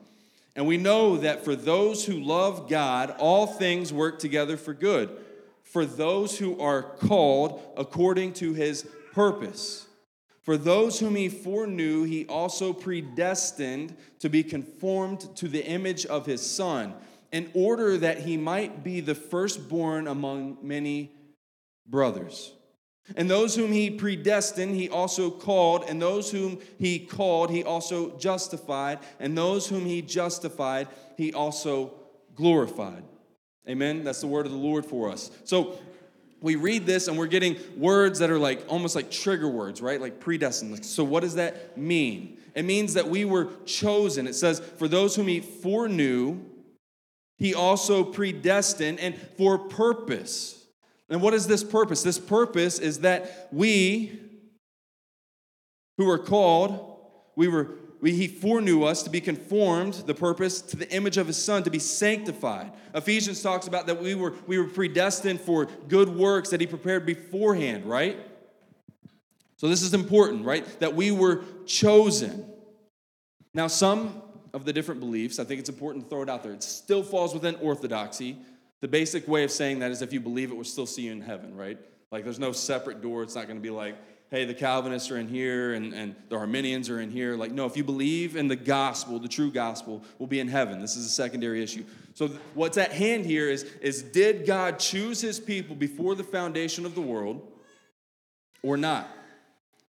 And 0.54 0.66
we 0.66 0.76
know 0.76 1.16
that 1.16 1.42
for 1.42 1.56
those 1.56 2.04
who 2.04 2.20
love 2.20 2.68
God, 2.68 3.14
all 3.18 3.46
things 3.46 3.94
work 3.94 4.18
together 4.18 4.58
for 4.58 4.74
good, 4.74 5.08
for 5.62 5.86
those 5.86 6.38
who 6.38 6.60
are 6.60 6.82
called 6.82 7.62
according 7.78 8.34
to 8.34 8.52
his 8.52 8.86
purpose. 9.14 9.85
For 10.46 10.56
those 10.56 11.00
whom 11.00 11.16
he 11.16 11.28
foreknew, 11.28 12.04
he 12.04 12.24
also 12.26 12.72
predestined 12.72 13.96
to 14.20 14.28
be 14.28 14.44
conformed 14.44 15.36
to 15.36 15.48
the 15.48 15.66
image 15.66 16.06
of 16.06 16.24
his 16.24 16.40
Son, 16.40 16.94
in 17.32 17.50
order 17.52 17.98
that 17.98 18.20
he 18.20 18.36
might 18.36 18.84
be 18.84 19.00
the 19.00 19.16
firstborn 19.16 20.06
among 20.06 20.58
many 20.62 21.10
brothers. 21.84 22.52
And 23.16 23.28
those 23.28 23.56
whom 23.56 23.72
he 23.72 23.90
predestined, 23.90 24.76
he 24.76 24.88
also 24.88 25.30
called. 25.30 25.84
And 25.88 26.00
those 26.00 26.30
whom 26.30 26.60
he 26.78 27.00
called, 27.00 27.50
he 27.50 27.64
also 27.64 28.16
justified. 28.16 29.00
And 29.18 29.36
those 29.36 29.68
whom 29.68 29.84
he 29.84 30.00
justified, 30.00 30.86
he 31.16 31.32
also 31.32 31.92
glorified. 32.36 33.02
Amen. 33.68 34.04
That's 34.04 34.20
the 34.20 34.28
word 34.28 34.46
of 34.46 34.52
the 34.52 34.58
Lord 34.58 34.86
for 34.86 35.10
us. 35.10 35.30
So 35.42 35.78
we 36.40 36.56
read 36.56 36.86
this 36.86 37.08
and 37.08 37.18
we're 37.18 37.26
getting 37.26 37.56
words 37.76 38.18
that 38.18 38.30
are 38.30 38.38
like 38.38 38.64
almost 38.68 38.94
like 38.94 39.10
trigger 39.10 39.48
words, 39.48 39.80
right? 39.80 40.00
Like 40.00 40.20
predestined. 40.20 40.84
So, 40.84 41.04
what 41.04 41.20
does 41.20 41.34
that 41.36 41.76
mean? 41.78 42.38
It 42.54 42.64
means 42.64 42.94
that 42.94 43.08
we 43.08 43.24
were 43.24 43.48
chosen. 43.64 44.26
It 44.26 44.34
says, 44.34 44.60
For 44.60 44.88
those 44.88 45.16
whom 45.16 45.28
he 45.28 45.40
foreknew, 45.40 46.40
he 47.38 47.54
also 47.54 48.02
predestined 48.02 48.98
and 49.00 49.16
for 49.36 49.58
purpose. 49.58 50.66
And 51.08 51.22
what 51.22 51.34
is 51.34 51.46
this 51.46 51.62
purpose? 51.62 52.02
This 52.02 52.18
purpose 52.18 52.78
is 52.78 53.00
that 53.00 53.48
we 53.52 54.20
who 55.98 56.08
are 56.10 56.18
called, 56.18 56.98
we 57.36 57.48
were 57.48 57.68
we, 57.68 57.85
he 58.02 58.28
foreknew 58.28 58.84
us 58.84 59.02
to 59.04 59.10
be 59.10 59.20
conformed, 59.20 59.94
the 60.06 60.14
purpose, 60.14 60.60
to 60.60 60.76
the 60.76 60.90
image 60.90 61.16
of 61.16 61.26
his 61.26 61.42
son, 61.42 61.62
to 61.62 61.70
be 61.70 61.78
sanctified. 61.78 62.72
Ephesians 62.94 63.42
talks 63.42 63.66
about 63.66 63.86
that 63.86 64.00
we 64.00 64.14
were, 64.14 64.34
we 64.46 64.58
were 64.58 64.66
predestined 64.66 65.40
for 65.40 65.66
good 65.88 66.08
works 66.08 66.50
that 66.50 66.60
he 66.60 66.66
prepared 66.66 67.06
beforehand, 67.06 67.86
right? 67.86 68.18
So 69.56 69.68
this 69.68 69.82
is 69.82 69.94
important, 69.94 70.44
right? 70.44 70.64
That 70.80 70.94
we 70.94 71.10
were 71.10 71.42
chosen. 71.64 72.46
Now, 73.54 73.68
some 73.68 74.22
of 74.52 74.66
the 74.66 74.72
different 74.72 75.00
beliefs, 75.00 75.38
I 75.38 75.44
think 75.44 75.60
it's 75.60 75.70
important 75.70 76.04
to 76.04 76.10
throw 76.10 76.22
it 76.22 76.28
out 76.28 76.42
there. 76.42 76.52
It 76.52 76.62
still 76.62 77.02
falls 77.02 77.32
within 77.32 77.56
orthodoxy. 77.56 78.36
The 78.80 78.88
basic 78.88 79.26
way 79.26 79.44
of 79.44 79.50
saying 79.50 79.78
that 79.78 79.90
is 79.90 80.02
if 80.02 80.12
you 80.12 80.20
believe 80.20 80.50
it, 80.50 80.54
we'll 80.54 80.64
still 80.64 80.86
see 80.86 81.02
you 81.02 81.12
in 81.12 81.22
heaven, 81.22 81.56
right? 81.56 81.78
Like 82.10 82.24
there's 82.24 82.38
no 82.38 82.52
separate 82.52 83.00
door. 83.00 83.22
It's 83.22 83.34
not 83.34 83.46
going 83.46 83.56
to 83.56 83.62
be 83.62 83.70
like, 83.70 83.96
hey, 84.30 84.44
the 84.44 84.54
Calvinists 84.54 85.10
are 85.10 85.18
in 85.18 85.28
here 85.28 85.74
and, 85.74 85.94
and 85.94 86.16
the 86.28 86.36
Arminians 86.36 86.90
are 86.90 87.00
in 87.00 87.10
here. 87.10 87.36
Like, 87.36 87.52
no, 87.52 87.66
if 87.66 87.76
you 87.76 87.84
believe 87.84 88.36
in 88.36 88.48
the 88.48 88.56
gospel, 88.56 89.18
the 89.18 89.28
true 89.28 89.50
gospel, 89.50 90.02
will 90.18 90.26
be 90.26 90.40
in 90.40 90.48
heaven. 90.48 90.80
This 90.80 90.96
is 90.96 91.06
a 91.06 91.10
secondary 91.10 91.62
issue. 91.62 91.84
So, 92.14 92.28
th- 92.28 92.40
what's 92.54 92.76
at 92.76 92.92
hand 92.92 93.24
here 93.24 93.48
is, 93.48 93.62
is 93.80 94.02
did 94.02 94.46
God 94.46 94.78
choose 94.78 95.20
his 95.20 95.38
people 95.38 95.76
before 95.76 96.14
the 96.14 96.24
foundation 96.24 96.84
of 96.84 96.94
the 96.94 97.00
world 97.00 97.46
or 98.62 98.76
not? 98.76 99.08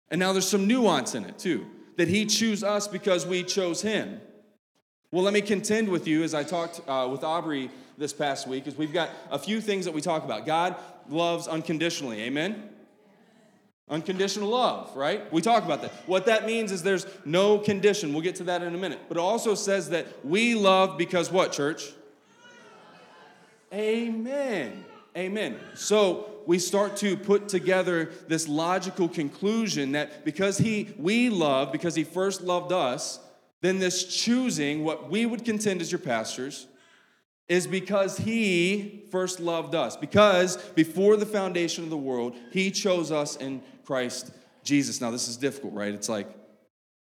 And 0.09 0.19
now 0.19 0.31
there's 0.31 0.47
some 0.47 0.67
nuance 0.67 1.15
in 1.15 1.25
it 1.25 1.37
too 1.37 1.65
that 1.97 2.07
he 2.07 2.25
chose 2.25 2.63
us 2.63 2.87
because 2.87 3.25
we 3.27 3.43
chose 3.43 3.81
him. 3.81 4.19
Well, 5.11 5.23
let 5.23 5.33
me 5.33 5.41
contend 5.41 5.89
with 5.89 6.07
you 6.07 6.23
as 6.23 6.33
I 6.33 6.43
talked 6.43 6.81
uh, 6.87 7.07
with 7.11 7.23
Aubrey 7.23 7.69
this 7.99 8.13
past 8.13 8.47
week, 8.47 8.65
is 8.65 8.75
we've 8.75 8.91
got 8.91 9.11
a 9.29 9.37
few 9.37 9.61
things 9.61 9.85
that 9.85 9.93
we 9.93 10.01
talk 10.01 10.23
about. 10.23 10.47
God 10.47 10.75
loves 11.07 11.47
unconditionally, 11.47 12.23
amen? 12.23 12.69
Unconditional 13.89 14.49
love, 14.49 14.95
right? 14.95 15.31
We 15.31 15.41
talk 15.41 15.65
about 15.65 15.81
that. 15.81 15.91
What 16.05 16.25
that 16.27 16.45
means 16.45 16.71
is 16.71 16.83
there's 16.83 17.05
no 17.25 17.59
condition. 17.59 18.13
We'll 18.13 18.23
get 18.23 18.35
to 18.37 18.45
that 18.45 18.63
in 18.63 18.73
a 18.73 18.77
minute. 18.77 18.99
But 19.09 19.17
it 19.17 19.21
also 19.21 19.55
says 19.55 19.89
that 19.89 20.25
we 20.25 20.55
love 20.55 20.97
because 20.97 21.31
what, 21.31 21.51
church? 21.51 21.91
Amen. 23.73 24.85
Amen. 25.17 25.59
So 25.73 26.29
we 26.45 26.59
start 26.59 26.97
to 26.97 27.17
put 27.17 27.49
together 27.49 28.11
this 28.27 28.47
logical 28.47 29.09
conclusion 29.09 29.91
that 29.93 30.23
because 30.23 30.57
he 30.57 30.93
we 30.97 31.29
love, 31.29 31.71
because 31.71 31.95
he 31.95 32.03
first 32.03 32.41
loved 32.41 32.71
us, 32.71 33.19
then 33.61 33.79
this 33.79 34.03
choosing, 34.05 34.83
what 34.83 35.09
we 35.09 35.25
would 35.25 35.45
contend 35.45 35.81
as 35.81 35.91
your 35.91 35.99
pastors, 35.99 36.67
is 37.47 37.67
because 37.67 38.17
he 38.17 39.05
first 39.11 39.39
loved 39.39 39.75
us. 39.75 39.95
Because 39.95 40.57
before 40.75 41.17
the 41.17 41.25
foundation 41.25 41.83
of 41.83 41.89
the 41.89 41.97
world, 41.97 42.35
he 42.51 42.71
chose 42.71 43.11
us 43.11 43.35
in 43.35 43.61
Christ 43.85 44.31
Jesus. 44.63 45.01
Now, 45.01 45.11
this 45.11 45.27
is 45.27 45.37
difficult, 45.37 45.73
right? 45.73 45.93
It's 45.93 46.09
like, 46.09 46.27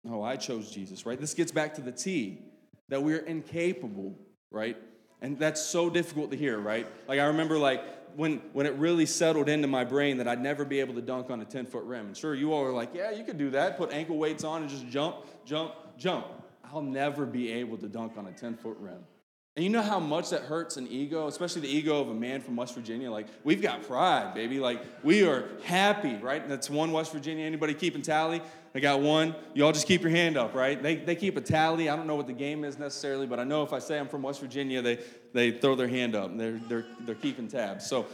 oh, 0.09 0.23
I 0.23 0.37
chose 0.37 0.71
Jesus, 0.71 1.07
right? 1.07 1.21
This 1.21 1.35
gets 1.35 1.53
back 1.53 1.75
to 1.75 1.81
the 1.81 1.93
T 1.93 2.43
that 2.89 3.03
we're 3.03 3.21
incapable, 3.21 4.19
right? 4.51 4.77
And 5.21 5.39
that's 5.39 5.65
so 5.65 5.89
difficult 5.89 6.31
to 6.33 6.37
hear, 6.37 6.59
right? 6.59 6.87
Like, 7.07 7.21
I 7.21 7.27
remember, 7.27 7.57
like, 7.59 7.83
when, 8.17 8.43
when 8.53 8.67
it 8.67 8.75
really 8.75 9.07
settled 9.07 9.49
into 9.49 9.69
my 9.69 9.85
brain 9.85 10.19
that 10.19 10.29
I'd 10.29 10.43
never 10.43 10.65
be 10.65 10.81
able 10.81 10.95
to 10.95 11.03
dunk 11.03 11.31
on 11.31 11.41
a 11.41 11.45
10 11.45 11.67
foot 11.67 11.85
rim. 11.85 12.07
And 12.07 12.17
sure, 12.17 12.35
you 12.35 12.53
all 12.53 12.65
are 12.65 12.73
like, 12.73 12.91
yeah, 12.95 13.11
you 13.11 13.25
could 13.25 13.39
do 13.39 13.51
that. 13.51 13.79
Put 13.79 13.93
ankle 13.93 14.19
weights 14.19 14.45
on 14.45 14.63
and 14.63 14.71
just 14.71 14.89
jump, 14.89 15.17
jump, 15.45 15.75
jump. 15.97 16.27
I'll 16.65 16.83
never 16.83 17.27
be 17.27 17.53
able 17.53 17.77
to 17.79 17.89
dunk 17.89 18.17
on 18.17 18.27
a 18.27 18.33
10 18.33 18.57
foot 18.57 18.77
rim. 18.81 19.05
And 19.55 19.63
you 19.63 19.71
know 19.71 19.83
how 19.83 20.01
much 20.01 20.31
that 20.31 20.43
hurts 20.43 20.79
an 20.79 20.89
ego, 20.89 21.27
especially 21.27 21.61
the 21.61 21.69
ego 21.69 22.01
of 22.01 22.09
a 22.09 22.15
man 22.15 22.41
from 22.41 22.57
West 22.57 22.75
Virginia? 22.75 23.11
Like, 23.11 23.27
we've 23.45 23.61
got 23.61 23.83
pride, 23.87 24.33
baby. 24.33 24.59
Like, 24.59 24.83
we 25.03 25.27
are 25.27 25.45
happy, 25.65 26.15
right? 26.17 26.49
That's 26.49 26.71
one 26.71 26.91
West 26.91 27.13
Virginia. 27.13 27.45
Anybody 27.45 27.75
keeping 27.75 28.01
tally? 28.01 28.41
I 28.75 28.81
got 28.81 29.01
one. 29.01 29.35
You 29.53 29.67
all 29.67 29.73
just 29.73 29.87
keep 29.87 30.01
your 30.01 30.11
hand 30.11 30.39
up, 30.39 30.55
right? 30.55 30.83
They, 30.83 30.97
they 30.97 31.15
keep 31.15 31.37
a 31.37 31.43
tally. 31.43 31.91
I 31.91 31.97
don't 31.97 32.07
know 32.07 32.17
what 32.17 32.29
the 32.29 32.33
game 32.33 32.65
is 32.65 32.79
necessarily, 32.79 33.27
but 33.27 33.39
I 33.39 33.45
know 33.45 33.63
if 33.63 33.75
I 33.75 33.79
say 33.79 33.99
I'm 33.99 34.09
from 34.09 34.23
West 34.23 34.41
Virginia, 34.41 34.81
they, 34.81 35.01
they 35.35 35.51
throw 35.51 35.75
their 35.75 35.89
hand 35.89 36.17
up. 36.17 36.35
They're, 36.35 36.59
they're, 36.69 36.87
they're 37.01 37.15
keeping 37.15 37.47
tabs. 37.47 37.87
So, 37.87 38.07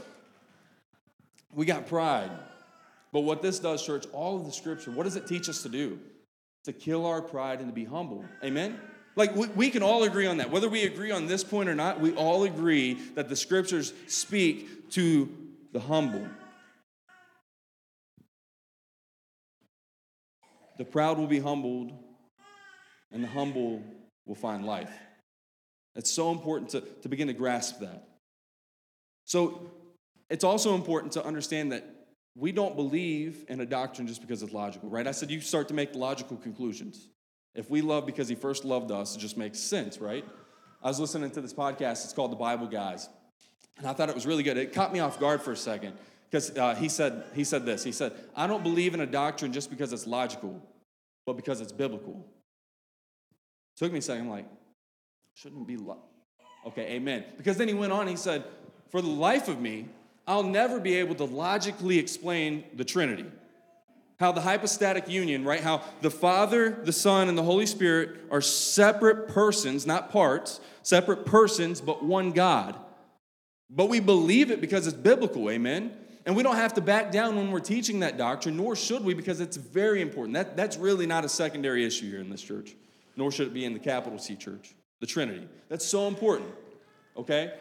we 1.55 1.67
got 1.67 1.87
pride. 1.87 2.31
But 3.13 3.21
what 3.21 3.43
this 3.43 3.61
does, 3.61 3.85
church, 3.85 4.07
all 4.13 4.37
of 4.37 4.45
the 4.45 4.53
scripture, 4.53 4.91
what 4.91 5.05
does 5.05 5.17
it 5.17 5.27
teach 5.29 5.49
us 5.49 5.63
to 5.63 5.69
do? 5.69 5.99
To 6.65 6.73
kill 6.73 7.07
our 7.07 7.23
pride 7.23 7.61
and 7.61 7.69
to 7.69 7.75
be 7.75 7.85
humble. 7.85 8.25
Amen? 8.43 8.79
Like, 9.19 9.35
we, 9.35 9.49
we 9.49 9.71
can 9.71 9.83
all 9.83 10.05
agree 10.05 10.29
on 10.29 10.37
that. 10.37 10.53
Whether 10.53 10.69
we 10.69 10.85
agree 10.85 11.11
on 11.11 11.27
this 11.27 11.43
point 11.43 11.69
or 11.69 11.75
not, 11.75 11.99
we 11.99 12.13
all 12.13 12.45
agree 12.45 12.95
that 13.17 13.29
the 13.29 13.35
scriptures 13.35 13.93
speak 14.07 14.91
to 14.93 15.29
the 15.73 15.81
humble. 15.81 16.25
The 20.77 20.85
proud 20.85 21.19
will 21.19 21.27
be 21.27 21.41
humbled, 21.41 21.91
and 23.11 23.25
the 23.25 23.27
humble 23.27 23.83
will 24.25 24.37
find 24.37 24.65
life. 24.65 24.93
It's 25.97 26.13
so 26.13 26.31
important 26.31 26.71
to, 26.71 26.83
to 27.03 27.09
begin 27.09 27.27
to 27.27 27.35
grasp 27.35 27.81
that. 27.81 28.07
So, 29.25 29.69
it's 30.31 30.45
also 30.45 30.77
important 30.77 31.15
to 31.15 31.25
understand 31.25 31.73
that 31.73 31.85
we 32.37 32.53
don't 32.53 32.77
believe 32.77 33.45
in 33.49 33.59
a 33.59 33.67
doctrine 33.67 34.07
just 34.07 34.21
because 34.21 34.45
it's 34.45 34.53
logical, 34.53 34.89
right? 34.89 35.09
I 35.09 35.11
said 35.11 35.29
you 35.29 35.41
start 35.41 35.67
to 35.69 35.75
make 35.75 35.97
logical 35.97 36.37
conclusions. 36.37 37.09
If 37.59 37.69
we 37.69 37.81
love 37.81 38.07
because 38.07 38.29
he 38.29 38.37
first 38.37 38.65
loved 38.65 38.93
us, 38.93 39.17
it 39.17 39.19
just 39.19 39.37
makes 39.37 39.59
sense, 39.59 39.99
right? 39.99 40.25
I 40.81 40.87
was 40.87 41.01
listening 41.01 41.33
to 41.33 41.41
this 41.41 41.53
podcast, 41.53 42.05
it's 42.05 42.13
called 42.13 42.31
The 42.31 42.37
Bible 42.37 42.69
Guys. 42.69 43.09
And 43.79 43.87
I 43.89 43.93
thought 43.93 44.09
it 44.09 44.15
was 44.15 44.27
really 44.27 44.45
good. 44.45 44.57
It 44.57 44.73
caught 44.73 44.93
me 44.93 45.01
off 45.01 45.19
guard 45.19 45.43
for 45.43 45.51
a 45.51 45.57
second 45.57 45.95
because 46.31 46.57
uh, 46.57 46.77
he, 46.77 46.89
said, 46.89 47.25
he 47.35 47.43
said 47.43 47.67
this. 47.67 47.83
He 47.83 47.91
said, 47.91 48.13
I 48.37 48.47
don't 48.47 48.63
believe 48.63 48.95
in 48.95 49.01
a 49.01 49.07
doctrine 49.07 49.53
just 49.53 49.71
because 49.71 49.93
it's 49.93 50.07
logical, 50.07 50.63
but 51.27 51.33
because 51.33 51.61
it's 51.61 51.73
biblical. 51.73 52.25
It 53.75 53.83
took 53.83 53.93
me 53.93 53.99
a 53.99 54.03
second, 54.03 54.27
I'm 54.27 54.31
like, 54.31 54.47
shouldn't 55.35 55.67
be 55.67 55.77
lo-. 55.77 55.99
Okay, 56.65 56.93
amen. 56.93 57.25
Because 57.37 57.57
then 57.57 57.67
he 57.67 57.75
went 57.75 57.93
on, 57.93 58.07
he 58.07 58.15
said, 58.15 58.45
For 58.91 59.03
the 59.03 59.09
life 59.09 59.49
of 59.49 59.61
me, 59.61 59.89
I'll 60.29 60.45
never 60.45 60.79
be 60.79 60.95
able 60.95 61.17
to 61.17 61.25
logically 61.25 61.99
explain 61.99 62.63
the 62.77 62.85
Trinity 62.85 63.27
how 64.19 64.33
the 64.33 64.41
hypostatic 64.41 65.09
union, 65.09 65.45
right? 65.45 65.61
How 65.61 65.83
the 66.01 66.11
Father, 66.11 66.71
the 66.71 66.93
Son, 66.93 67.29
and 67.29 67.39
the 67.39 67.43
Holy 67.43 67.67
Spirit 67.67 68.17
are 68.31 68.41
separate 68.41 69.29
persons, 69.29 69.87
not 69.87 70.11
parts, 70.11 70.61
separate 70.83 71.25
persons, 71.25 71.81
but 71.81 72.05
one 72.05 72.33
God. 72.33 72.77
But 73.71 73.89
we 73.89 74.01
believe 74.01 74.51
it 74.51 74.61
because 74.61 74.87
it's 74.87 74.97
biblical, 74.97 75.49
amen? 75.51 75.97
And 76.27 76.37
we 76.37 76.43
don't 76.43 76.57
have 76.57 76.75
to 76.75 76.81
back 76.81 77.13
down 77.13 77.37
when 77.37 77.51
we're 77.51 77.61
teaching 77.61 78.01
that 78.01 78.19
doctrine, 78.19 78.57
nor 78.57 78.75
should 78.75 79.05
we, 79.05 79.15
because 79.15 79.41
it's 79.41 79.57
very 79.57 80.03
important. 80.03 80.35
That, 80.35 80.57
that's 80.57 80.77
really 80.77 81.07
not 81.07 81.25
a 81.25 81.29
secondary 81.29 81.85
issue 81.85 82.11
here 82.11 82.21
in 82.21 82.29
this 82.29 82.43
church, 82.43 82.75
nor 83.17 83.31
should 83.31 83.49
it 83.49 83.55
be 83.55 83.65
in 83.65 83.73
the 83.73 83.79
capital 83.79 84.19
C 84.19 84.35
church, 84.35 84.75
the 85.01 85.07
Trinity. 85.07 85.47
That's 85.69 85.87
so 85.87 86.09
important, 86.09 86.51
okay? 87.17 87.55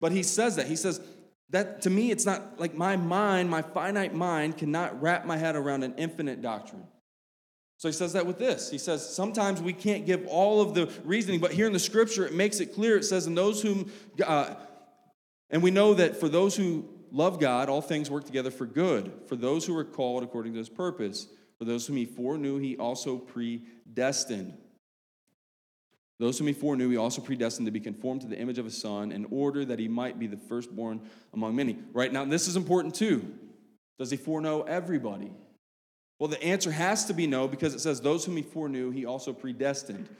But 0.00 0.12
he 0.12 0.22
says 0.22 0.56
that. 0.56 0.66
He 0.66 0.76
says, 0.76 1.00
that 1.50 1.82
to 1.82 1.90
me, 1.90 2.10
it's 2.10 2.26
not 2.26 2.60
like 2.60 2.74
my 2.74 2.96
mind, 2.96 3.50
my 3.50 3.62
finite 3.62 4.14
mind, 4.14 4.58
cannot 4.58 5.00
wrap 5.00 5.26
my 5.26 5.36
head 5.36 5.56
around 5.56 5.82
an 5.82 5.94
infinite 5.96 6.42
doctrine. 6.42 6.84
So 7.76 7.88
he 7.88 7.92
says 7.92 8.12
that 8.12 8.26
with 8.26 8.38
this. 8.38 8.70
He 8.70 8.78
says, 8.78 9.08
sometimes 9.08 9.62
we 9.62 9.72
can't 9.72 10.04
give 10.04 10.26
all 10.26 10.60
of 10.60 10.74
the 10.74 10.92
reasoning, 11.04 11.40
but 11.40 11.52
here 11.52 11.66
in 11.66 11.72
the 11.72 11.78
scripture, 11.78 12.26
it 12.26 12.34
makes 12.34 12.60
it 12.60 12.74
clear. 12.74 12.96
It 12.96 13.04
says, 13.04 13.26
and 13.26 13.36
those 13.36 13.62
whom, 13.62 13.90
uh, 14.24 14.54
and 15.48 15.62
we 15.62 15.70
know 15.70 15.94
that 15.94 16.20
for 16.20 16.28
those 16.28 16.54
who 16.54 16.88
love 17.10 17.40
God, 17.40 17.68
all 17.68 17.80
things 17.80 18.10
work 18.10 18.24
together 18.24 18.50
for 18.50 18.66
good, 18.66 19.12
for 19.26 19.34
those 19.34 19.64
who 19.64 19.76
are 19.76 19.84
called 19.84 20.22
according 20.22 20.52
to 20.52 20.58
his 20.58 20.68
purpose. 20.68 21.26
For 21.58 21.64
those 21.64 21.86
whom 21.86 21.96
he 21.96 22.06
foreknew, 22.06 22.58
he 22.58 22.76
also 22.76 23.18
predestined. 23.18 24.54
Those 26.20 26.38
whom 26.38 26.48
he 26.48 26.52
foreknew, 26.52 26.90
he 26.90 26.98
also 26.98 27.22
predestined 27.22 27.64
to 27.66 27.72
be 27.72 27.80
conformed 27.80 28.20
to 28.20 28.26
the 28.26 28.38
image 28.38 28.58
of 28.58 28.66
his 28.66 28.76
son 28.76 29.10
in 29.10 29.24
order 29.30 29.64
that 29.64 29.78
he 29.78 29.88
might 29.88 30.18
be 30.18 30.26
the 30.26 30.36
firstborn 30.36 31.00
among 31.32 31.56
many. 31.56 31.78
Right 31.94 32.12
now, 32.12 32.26
this 32.26 32.46
is 32.46 32.56
important 32.56 32.94
too. 32.94 33.34
Does 33.98 34.10
he 34.10 34.18
foreknow 34.18 34.62
everybody? 34.62 35.32
Well, 36.18 36.28
the 36.28 36.42
answer 36.42 36.70
has 36.72 37.06
to 37.06 37.14
be 37.14 37.26
no 37.26 37.48
because 37.48 37.72
it 37.72 37.80
says, 37.80 38.02
Those 38.02 38.26
whom 38.26 38.36
he 38.36 38.42
foreknew, 38.42 38.90
he 38.90 39.06
also 39.06 39.32
predestined. 39.32 40.10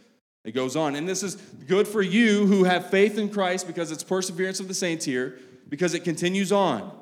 It 0.43 0.53
goes 0.53 0.75
on. 0.75 0.97
And 0.97 1.07
this 1.07 1.23
is 1.23 1.35
good 1.69 1.87
for 1.87 2.01
you 2.01 2.47
who 2.47 2.65
have 2.65 2.89
faith 2.89 3.19
in 3.19 3.29
Christ 3.29 3.67
because 3.67 3.93
it's 3.93 4.03
perseverance 4.03 4.59
of 4.59 4.69
the 4.69 4.75
saints 4.75 5.05
here, 5.05 5.39
because 5.69 5.93
it 5.93 6.03
continues 6.03 6.51
on. 6.51 6.99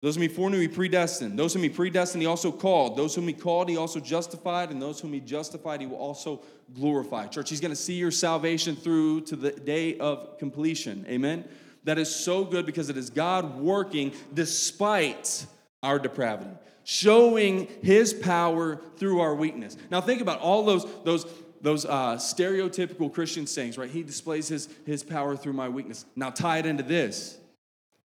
Those 0.00 0.14
whom 0.14 0.22
he 0.22 0.28
foreknew, 0.28 0.60
he 0.60 0.68
predestined. 0.68 1.36
Those 1.36 1.54
whom 1.54 1.64
he 1.64 1.68
predestined, 1.68 2.22
he 2.22 2.26
also 2.26 2.52
called. 2.52 2.96
Those 2.96 3.16
whom 3.16 3.26
he 3.26 3.32
called, 3.32 3.68
he 3.68 3.76
also 3.76 3.98
justified. 3.98 4.70
And 4.70 4.80
those 4.80 5.00
whom 5.00 5.12
he 5.12 5.18
justified, 5.18 5.80
he 5.80 5.86
will 5.86 5.96
also 5.96 6.40
glorify. 6.72 7.26
Church, 7.26 7.50
he's 7.50 7.60
going 7.60 7.72
to 7.72 7.76
see 7.76 7.94
your 7.94 8.12
salvation 8.12 8.76
through 8.76 9.22
to 9.22 9.34
the 9.34 9.50
day 9.50 9.98
of 9.98 10.38
completion. 10.38 11.04
Amen? 11.08 11.44
That 11.82 11.98
is 11.98 12.14
so 12.14 12.44
good 12.44 12.64
because 12.64 12.90
it 12.90 12.96
is 12.96 13.10
God 13.10 13.58
working 13.58 14.12
despite 14.32 15.46
our 15.82 15.98
depravity, 15.98 16.50
showing 16.84 17.66
his 17.82 18.12
power 18.12 18.80
through 18.98 19.20
our 19.20 19.34
weakness. 19.34 19.76
Now, 19.90 20.00
think 20.00 20.20
about 20.20 20.40
all 20.40 20.64
those, 20.64 20.86
those, 21.02 21.26
those 21.60 21.84
uh, 21.84 22.16
stereotypical 22.16 23.12
Christian 23.12 23.48
sayings, 23.48 23.76
right? 23.76 23.90
He 23.90 24.04
displays 24.04 24.46
his, 24.46 24.68
his 24.86 25.02
power 25.02 25.36
through 25.36 25.54
my 25.54 25.68
weakness. 25.68 26.04
Now, 26.14 26.30
tie 26.30 26.58
it 26.58 26.66
into 26.66 26.84
this 26.84 27.38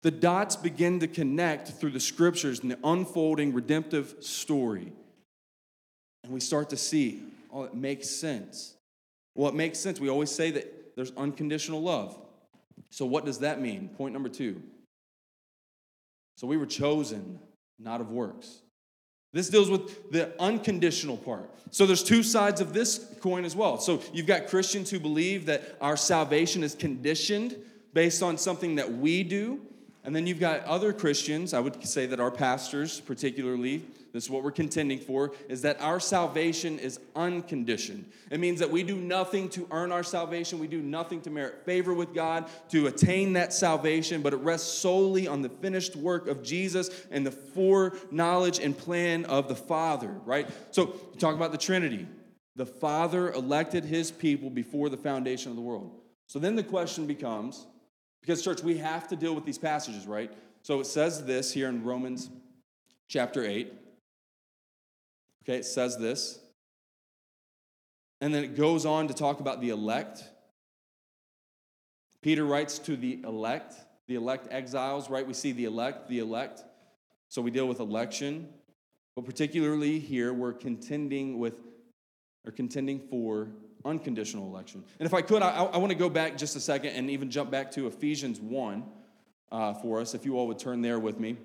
the 0.03 0.11
dots 0.11 0.57
begin 0.57 1.01
to 1.01 1.07
connect 1.07 1.69
through 1.69 1.91
the 1.91 2.01
scriptures 2.01 2.61
and 2.61 2.71
the 2.71 2.79
unfolding 2.85 3.53
redemptive 3.53 4.15
story. 4.21 4.93
And 6.25 6.33
we 6.33 6.41
start 6.41 6.71
to 6.71 6.77
see, 6.77 7.23
oh, 7.53 7.65
it 7.65 7.75
makes 7.75 8.09
sense. 8.09 8.75
Well, 9.35 9.49
it 9.49 9.55
makes 9.55 9.79
sense. 9.79 10.01
We 10.01 10.09
always 10.09 10.31
say 10.31 10.51
that 10.53 10.97
there's 10.97 11.13
unconditional 11.17 11.83
love. 11.83 12.19
So, 12.91 13.07
what 13.07 13.25
does 13.25 13.41
that 13.41 13.61
mean? 13.61 13.89
Point 13.97 14.13
number 14.13 14.29
two. 14.29 14.63
So, 16.37 16.47
we 16.47 16.57
were 16.57 16.67
chosen 16.67 17.39
not 17.79 18.01
of 18.01 18.11
works. 18.11 18.61
This 19.33 19.49
deals 19.49 19.71
with 19.71 20.11
the 20.11 20.33
unconditional 20.41 21.17
part. 21.17 21.51
So 21.71 21.87
there's 21.87 22.03
two 22.03 22.23
sides 22.23 22.61
of 22.61 22.73
this 22.73 23.07
coin 23.21 23.45
as 23.45 23.55
well. 23.55 23.79
So 23.79 24.03
you've 24.13 24.27
got 24.27 24.49
Christians 24.49 24.91
who 24.91 24.99
believe 24.99 25.47
that 25.47 25.77
our 25.81 25.97
salvation 25.97 26.65
is 26.65 26.75
conditioned 26.75 27.57
based 27.93 28.23
on 28.23 28.39
something 28.39 28.75
that 28.77 28.93
we 28.93 29.23
do. 29.23 29.61
And 30.03 30.17
then 30.17 30.27
you've 30.27 30.41
got 30.41 30.65
other 30.65 30.93
Christians, 30.93 31.53
I 31.53 31.61
would 31.61 31.85
say 31.87 32.07
that 32.07 32.21
our 32.21 32.31
pastors, 32.31 33.01
particularly, 33.01 33.85
this 34.13 34.25
is 34.25 34.31
what 34.31 34.43
we're 34.43 34.51
contending 34.51 34.99
for, 34.99 35.33
is 35.49 35.63
that 35.63 35.81
our 35.81 36.01
salvation 36.01 36.79
is 36.79 36.99
unconditioned. 37.15 38.11
It 38.31 38.41
means 38.41 38.59
that 38.61 38.71
we 38.71 38.83
do 38.83 38.97
nothing 38.97 39.49
to 39.51 39.69
earn 39.71 39.93
our 39.93 40.03
salvation, 40.03 40.59
we 40.59 40.69
do 40.69 40.81
nothing 40.81 41.21
to 41.23 41.31
merit 41.31 41.65
favor 41.65 41.93
with 41.93 42.15
God, 42.15 42.49
to 42.71 42.87
attain 42.87 43.35
that 43.35 43.53
salvation, 43.53 44.23
but 44.23 44.33
it 44.33 44.39
rests 44.39 44.79
solely 44.79 45.29
on 45.29 45.43
the 45.43 45.49
finished 45.49 45.95
work 45.97 46.27
of 46.29 46.43
Jesus 46.43 46.91
and 47.11 47.27
the 47.27 47.31
foreknowledge 47.31 48.59
and 48.59 48.77
plan 48.77 49.27
of 49.27 49.49
the 49.49 49.55
Father, 49.55 50.15
right? 50.25 50.49
So, 50.71 50.87
talk 51.19 51.35
about 51.35 51.53
the 51.53 51.59
Trinity. 51.59 52.07
The 52.57 52.67
Father 52.67 53.33
elected 53.33 53.85
his 53.85 54.11
people 54.11 54.51
before 54.51 54.89
the 54.89 54.97
foundation 54.97 55.51
of 55.51 55.57
the 55.57 55.63
world. 55.63 56.01
So 56.27 56.39
then 56.39 56.55
the 56.55 56.63
question 56.63 57.07
becomes 57.07 57.67
because, 58.21 58.43
church, 58.43 58.63
we 58.63 58.79
have 58.79 59.09
to 59.09 59.17
deal 59.17 59.35
with 59.35 59.45
these 59.45 59.59
passages, 59.59 60.07
right? 60.07 60.33
So 60.63 60.81
it 60.81 60.87
says 60.87 61.25
this 61.25 61.53
here 61.53 61.69
in 61.69 61.85
Romans 61.85 62.31
chapter 63.09 63.45
8. 63.45 63.73
Okay, 65.43 65.59
it 65.59 65.65
says 65.65 65.97
this. 65.99 66.39
And 68.21 68.35
then 68.35 68.45
it 68.45 68.57
goes 68.57 68.85
on 68.85 69.09
to 69.09 69.15
talk 69.15 69.41
about 69.41 69.61
the 69.61 69.71
elect. 69.71 70.23
Peter 72.23 72.45
writes 72.45 72.79
to 72.81 72.97
the 72.97 73.21
elect, 73.25 73.75
the 74.07 74.15
elect 74.17 74.49
exiles, 74.51 75.09
right? 75.09 75.27
We 75.27 75.33
see 75.33 75.53
the 75.53 75.65
elect, 75.65 76.09
the 76.09 76.19
elect. 76.19 76.63
So 77.31 77.41
we 77.41 77.51
deal 77.51 77.67
with 77.67 77.81
election. 77.81 78.49
But 79.17 79.25
particularly 79.25 79.99
here, 79.99 80.35
we're 80.35 80.53
contending 80.53 81.39
with 81.39 81.55
or 82.47 82.53
contending 82.53 82.99
for 82.99 83.49
unconditional 83.85 84.47
election. 84.47 84.85
And 84.99 85.07
if 85.07 85.15
I 85.15 85.23
could, 85.23 85.43
I, 85.43 85.65
I 85.65 85.79
want 85.79 85.91
to 85.91 85.99
go 85.99 86.09
back 86.09 86.37
just 86.37 86.57
a 86.57 86.61
second 86.61 86.91
and 86.91 87.11
even 87.11 87.31
jump 87.31 87.51
back 87.51 87.71
to 87.73 87.87
Ephesians 87.87 88.41
1 88.41 88.85
uh, 89.53 89.75
for 89.75 90.01
us, 90.01 90.15
if 90.15 90.25
you 90.25 90.37
all 90.37 90.47
would 90.47 90.59
turn 90.59 90.83
there 90.83 90.99
with 90.99 91.19
me. 91.19 91.37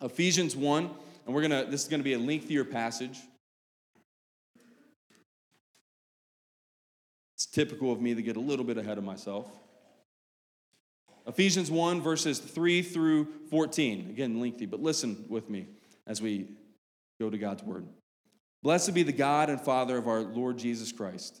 Ephesians 0.00 0.56
1 0.56 0.90
and 1.24 1.34
we're 1.34 1.42
gonna, 1.42 1.64
this 1.64 1.82
is 1.82 1.88
gonna 1.88 2.02
be 2.02 2.14
a 2.14 2.18
lengthier 2.18 2.64
passage. 2.64 3.18
It's 7.36 7.46
typical 7.46 7.92
of 7.92 8.00
me 8.00 8.14
to 8.14 8.22
get 8.22 8.36
a 8.36 8.40
little 8.40 8.64
bit 8.64 8.78
ahead 8.78 8.98
of 8.98 9.04
myself. 9.04 9.46
Ephesians 11.26 11.70
1, 11.70 12.00
verses 12.00 12.40
3 12.40 12.82
through 12.82 13.28
14. 13.50 14.10
Again, 14.10 14.40
lengthy, 14.40 14.66
but 14.66 14.80
listen 14.82 15.24
with 15.28 15.48
me 15.48 15.68
as 16.06 16.20
we 16.20 16.48
go 17.20 17.30
to 17.30 17.38
God's 17.38 17.62
word. 17.62 17.86
Blessed 18.62 18.94
be 18.94 19.04
the 19.04 19.12
God 19.12 19.48
and 19.48 19.60
Father 19.60 19.96
of 19.96 20.08
our 20.08 20.20
Lord 20.20 20.58
Jesus 20.58 20.90
Christ, 20.90 21.40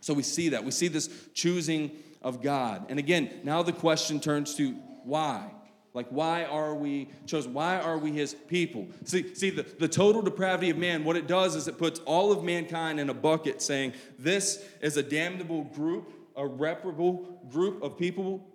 So 0.00 0.14
we 0.14 0.22
see 0.22 0.50
that. 0.50 0.64
We 0.64 0.70
see 0.70 0.88
this 0.88 1.08
choosing 1.34 1.90
of 2.22 2.42
God. 2.42 2.86
And 2.88 2.98
again, 2.98 3.40
now 3.44 3.62
the 3.62 3.72
question 3.72 4.20
turns 4.20 4.54
to 4.56 4.72
why? 5.04 5.50
Like, 5.94 6.08
why 6.10 6.44
are 6.44 6.74
we 6.74 7.08
chosen? 7.26 7.54
Why 7.54 7.80
are 7.80 7.98
we 7.98 8.12
his 8.12 8.34
people? 8.34 8.86
See, 9.04 9.34
see 9.34 9.50
the, 9.50 9.62
the 9.62 9.88
total 9.88 10.22
depravity 10.22 10.70
of 10.70 10.76
man, 10.76 11.02
what 11.04 11.16
it 11.16 11.26
does 11.26 11.56
is 11.56 11.66
it 11.66 11.78
puts 11.78 11.98
all 12.00 12.30
of 12.30 12.44
mankind 12.44 13.00
in 13.00 13.08
a 13.08 13.14
bucket 13.14 13.62
saying, 13.62 13.94
this 14.18 14.62
is 14.80 14.96
a 14.96 15.02
damnable 15.02 15.64
group, 15.64 16.12
a 16.36 16.46
reparable 16.46 17.40
group 17.50 17.82
of 17.82 17.98
people, 17.98 18.46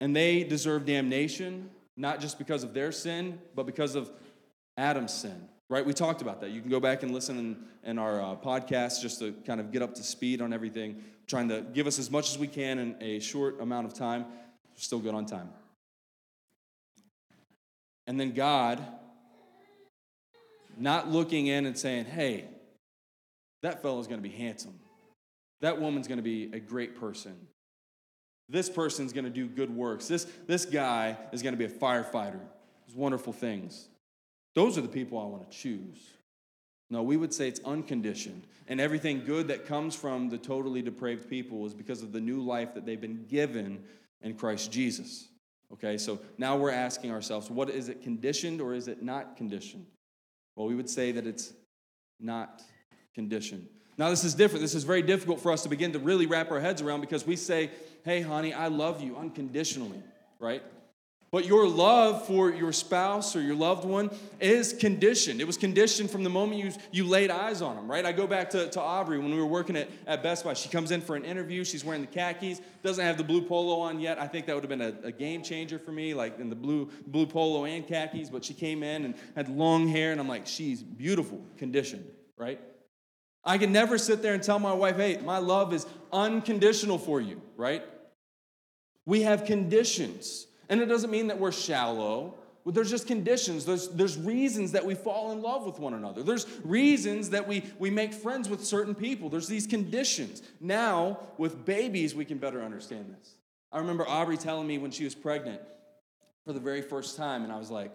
and 0.00 0.14
they 0.14 0.44
deserve 0.44 0.84
damnation, 0.84 1.70
not 1.96 2.20
just 2.20 2.38
because 2.38 2.62
of 2.62 2.74
their 2.74 2.92
sin, 2.92 3.38
but 3.54 3.64
because 3.64 3.94
of 3.94 4.10
Adam's 4.76 5.14
sin. 5.14 5.48
Right? 5.70 5.84
We 5.84 5.92
talked 5.92 6.22
about 6.22 6.40
that. 6.40 6.50
You 6.50 6.62
can 6.62 6.70
go 6.70 6.80
back 6.80 7.02
and 7.02 7.12
listen 7.12 7.38
in, 7.38 7.56
in 7.90 7.98
our 7.98 8.22
uh, 8.22 8.36
podcast 8.36 9.02
just 9.02 9.18
to 9.18 9.32
kind 9.46 9.60
of 9.60 9.70
get 9.70 9.82
up 9.82 9.94
to 9.96 10.02
speed 10.02 10.40
on 10.40 10.52
everything, 10.52 11.02
trying 11.26 11.48
to 11.48 11.60
give 11.60 11.86
us 11.86 11.98
as 11.98 12.10
much 12.10 12.30
as 12.30 12.38
we 12.38 12.46
can 12.46 12.78
in 12.78 12.96
a 13.00 13.18
short 13.20 13.60
amount 13.60 13.86
of 13.86 13.92
time 13.92 14.22
We're 14.22 14.80
still 14.80 14.98
good 14.98 15.14
on 15.14 15.26
time. 15.26 15.50
And 18.06 18.18
then 18.18 18.32
God, 18.32 18.82
not 20.78 21.10
looking 21.10 21.48
in 21.48 21.66
and 21.66 21.76
saying, 21.76 22.06
hey, 22.06 22.46
that 23.62 23.82
fellow's 23.82 24.06
gonna 24.06 24.22
be 24.22 24.30
handsome. 24.30 24.78
That 25.60 25.78
woman's 25.78 26.08
gonna 26.08 26.22
be 26.22 26.50
a 26.54 26.60
great 26.60 26.98
person. 26.98 27.36
This 28.48 28.70
person's 28.70 29.12
gonna 29.12 29.28
do 29.28 29.46
good 29.46 29.74
works. 29.74 30.08
This, 30.08 30.26
this 30.46 30.64
guy 30.64 31.18
is 31.32 31.42
gonna 31.42 31.58
be 31.58 31.66
a 31.66 31.70
firefighter. 31.70 32.40
Those 32.86 32.96
wonderful 32.96 33.34
things. 33.34 33.88
Those 34.54 34.76
are 34.78 34.82
the 34.82 34.88
people 34.88 35.18
I 35.18 35.24
wanna 35.24 35.46
choose. 35.50 36.12
No, 36.90 37.02
we 37.02 37.16
would 37.16 37.34
say 37.34 37.48
it's 37.48 37.60
unconditioned. 37.64 38.46
And 38.66 38.80
everything 38.80 39.24
good 39.24 39.48
that 39.48 39.66
comes 39.66 39.94
from 39.94 40.30
the 40.30 40.38
totally 40.38 40.82
depraved 40.82 41.28
people 41.28 41.66
is 41.66 41.74
because 41.74 42.02
of 42.02 42.12
the 42.12 42.20
new 42.20 42.40
life 42.40 42.74
that 42.74 42.86
they've 42.86 43.00
been 43.00 43.26
given 43.26 43.82
in 44.22 44.34
Christ 44.34 44.72
Jesus. 44.72 45.28
Okay, 45.72 45.98
so 45.98 46.18
now 46.38 46.56
we're 46.56 46.70
asking 46.70 47.10
ourselves, 47.10 47.50
what 47.50 47.68
is 47.68 47.88
it 47.90 48.02
conditioned 48.02 48.60
or 48.60 48.72
is 48.74 48.88
it 48.88 49.02
not 49.02 49.36
conditioned? 49.36 49.86
Well, 50.56 50.66
we 50.66 50.74
would 50.74 50.88
say 50.88 51.12
that 51.12 51.26
it's 51.26 51.52
not 52.18 52.62
conditioned. 53.14 53.68
Now, 53.98 54.10
this 54.10 54.24
is 54.24 54.34
different. 54.34 54.62
This 54.62 54.74
is 54.74 54.84
very 54.84 55.02
difficult 55.02 55.40
for 55.40 55.52
us 55.52 55.64
to 55.64 55.68
begin 55.68 55.92
to 55.92 55.98
really 55.98 56.26
wrap 56.26 56.50
our 56.50 56.60
heads 56.60 56.80
around 56.80 57.00
because 57.00 57.26
we 57.26 57.36
say, 57.36 57.70
hey, 58.04 58.22
honey, 58.22 58.54
I 58.54 58.68
love 58.68 59.02
you 59.02 59.16
unconditionally, 59.16 60.02
right? 60.38 60.62
But 61.30 61.44
your 61.44 61.68
love 61.68 62.26
for 62.26 62.50
your 62.50 62.72
spouse 62.72 63.36
or 63.36 63.42
your 63.42 63.54
loved 63.54 63.84
one 63.84 64.10
is 64.40 64.72
conditioned. 64.72 65.42
It 65.42 65.46
was 65.46 65.58
conditioned 65.58 66.10
from 66.10 66.24
the 66.24 66.30
moment 66.30 66.64
you, 66.64 66.72
you 66.90 67.04
laid 67.04 67.30
eyes 67.30 67.60
on 67.60 67.76
them, 67.76 67.90
right? 67.90 68.06
I 68.06 68.12
go 68.12 68.26
back 68.26 68.48
to, 68.50 68.70
to 68.70 68.80
Aubrey 68.80 69.18
when 69.18 69.30
we 69.30 69.36
were 69.36 69.46
working 69.46 69.76
at, 69.76 69.90
at 70.06 70.22
Best 70.22 70.42
Buy. 70.42 70.54
She 70.54 70.70
comes 70.70 70.90
in 70.90 71.02
for 71.02 71.16
an 71.16 71.26
interview. 71.26 71.64
She's 71.64 71.84
wearing 71.84 72.00
the 72.00 72.06
khakis, 72.06 72.62
doesn't 72.82 73.04
have 73.04 73.18
the 73.18 73.24
blue 73.24 73.42
polo 73.42 73.78
on 73.80 74.00
yet. 74.00 74.18
I 74.18 74.26
think 74.26 74.46
that 74.46 74.54
would 74.54 74.64
have 74.64 74.70
been 74.70 74.80
a, 74.80 74.94
a 75.08 75.12
game 75.12 75.42
changer 75.42 75.78
for 75.78 75.92
me, 75.92 76.14
like 76.14 76.38
in 76.38 76.48
the 76.48 76.56
blue, 76.56 76.88
blue 77.06 77.26
polo 77.26 77.66
and 77.66 77.86
khakis. 77.86 78.30
But 78.30 78.42
she 78.42 78.54
came 78.54 78.82
in 78.82 79.04
and 79.04 79.14
had 79.34 79.50
long 79.50 79.86
hair, 79.86 80.12
and 80.12 80.20
I'm 80.20 80.28
like, 80.28 80.46
she's 80.46 80.82
beautiful, 80.82 81.42
conditioned, 81.58 82.06
right? 82.38 82.58
I 83.44 83.58
can 83.58 83.70
never 83.70 83.98
sit 83.98 84.22
there 84.22 84.32
and 84.32 84.42
tell 84.42 84.58
my 84.58 84.72
wife, 84.72 84.96
hey, 84.96 85.18
my 85.22 85.38
love 85.38 85.74
is 85.74 85.86
unconditional 86.10 86.96
for 86.96 87.20
you, 87.20 87.42
right? 87.56 87.82
We 89.04 89.22
have 89.22 89.44
conditions. 89.44 90.46
And 90.68 90.80
it 90.80 90.86
doesn't 90.86 91.10
mean 91.10 91.28
that 91.28 91.38
we're 91.38 91.52
shallow. 91.52 92.34
There's 92.66 92.90
just 92.90 93.06
conditions. 93.06 93.64
There's, 93.64 93.88
there's 93.88 94.18
reasons 94.18 94.72
that 94.72 94.84
we 94.84 94.94
fall 94.94 95.32
in 95.32 95.40
love 95.40 95.64
with 95.64 95.78
one 95.78 95.94
another. 95.94 96.22
There's 96.22 96.46
reasons 96.64 97.30
that 97.30 97.48
we, 97.48 97.64
we 97.78 97.88
make 97.88 98.12
friends 98.12 98.48
with 98.48 98.62
certain 98.64 98.94
people. 98.94 99.30
There's 99.30 99.48
these 99.48 99.66
conditions. 99.66 100.42
Now, 100.60 101.20
with 101.38 101.64
babies, 101.64 102.14
we 102.14 102.26
can 102.26 102.36
better 102.36 102.62
understand 102.62 103.14
this. 103.18 103.36
I 103.72 103.78
remember 103.78 104.06
Aubrey 104.06 104.36
telling 104.36 104.66
me 104.66 104.78
when 104.78 104.90
she 104.90 105.04
was 105.04 105.14
pregnant 105.14 105.60
for 106.44 106.52
the 106.52 106.60
very 106.60 106.82
first 106.82 107.16
time, 107.16 107.42
and 107.42 107.52
I 107.52 107.58
was 107.58 107.70
like, 107.70 107.92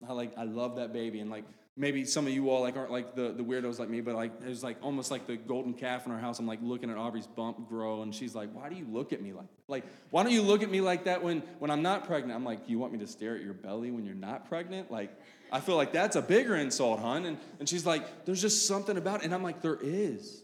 wow. 0.00 0.10
I 0.10 0.12
like 0.12 0.36
I 0.36 0.44
love 0.44 0.76
that 0.76 0.92
baby. 0.92 1.20
And 1.20 1.30
like 1.30 1.44
maybe 1.78 2.04
some 2.04 2.26
of 2.26 2.32
you 2.32 2.50
all 2.50 2.60
like 2.60 2.76
aren't 2.76 2.90
like 2.90 3.14
the, 3.14 3.32
the 3.32 3.42
weirdos 3.42 3.78
like 3.78 3.88
me, 3.88 4.00
but 4.00 4.16
like 4.16 4.32
was 4.44 4.64
like 4.64 4.76
almost 4.82 5.10
like 5.10 5.26
the 5.26 5.36
golden 5.36 5.72
calf 5.72 6.04
in 6.04 6.12
our 6.12 6.18
house. 6.18 6.38
I'm 6.38 6.46
like 6.46 6.58
looking 6.60 6.90
at 6.90 6.98
Aubrey's 6.98 7.28
bump 7.28 7.68
grow, 7.68 8.02
and 8.02 8.14
she's 8.14 8.34
like, 8.34 8.50
Why 8.52 8.68
do 8.68 8.74
you 8.74 8.86
look 8.90 9.12
at 9.12 9.22
me 9.22 9.32
like 9.32 9.46
like 9.68 9.84
why 10.10 10.24
don't 10.24 10.32
you 10.32 10.42
look 10.42 10.62
at 10.62 10.70
me 10.70 10.80
like 10.80 11.04
that 11.04 11.22
when 11.22 11.40
when 11.60 11.70
I'm 11.70 11.82
not 11.82 12.06
pregnant? 12.06 12.34
I'm 12.34 12.44
like, 12.44 12.68
You 12.68 12.78
want 12.78 12.92
me 12.92 12.98
to 12.98 13.06
stare 13.06 13.36
at 13.36 13.42
your 13.42 13.54
belly 13.54 13.90
when 13.90 14.04
you're 14.04 14.14
not 14.14 14.48
pregnant? 14.48 14.90
Like 14.90 15.10
I 15.50 15.60
feel 15.60 15.76
like 15.76 15.92
that's 15.92 16.16
a 16.16 16.22
bigger 16.22 16.56
insult, 16.56 17.00
hon. 17.00 17.24
And 17.24 17.38
and 17.60 17.68
she's 17.68 17.86
like, 17.86 18.26
There's 18.26 18.42
just 18.42 18.66
something 18.66 18.96
about 18.96 19.20
it. 19.20 19.26
And 19.26 19.34
I'm 19.34 19.44
like, 19.44 19.62
There 19.62 19.78
is. 19.80 20.42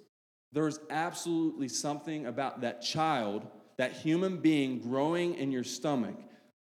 There's 0.53 0.79
absolutely 0.89 1.67
something 1.67 2.27
about 2.27 2.61
that 2.61 2.81
child, 2.81 3.45
that 3.77 3.93
human 3.93 4.37
being 4.37 4.79
growing 4.79 5.35
in 5.35 5.51
your 5.51 5.65
stomach. 5.65 6.15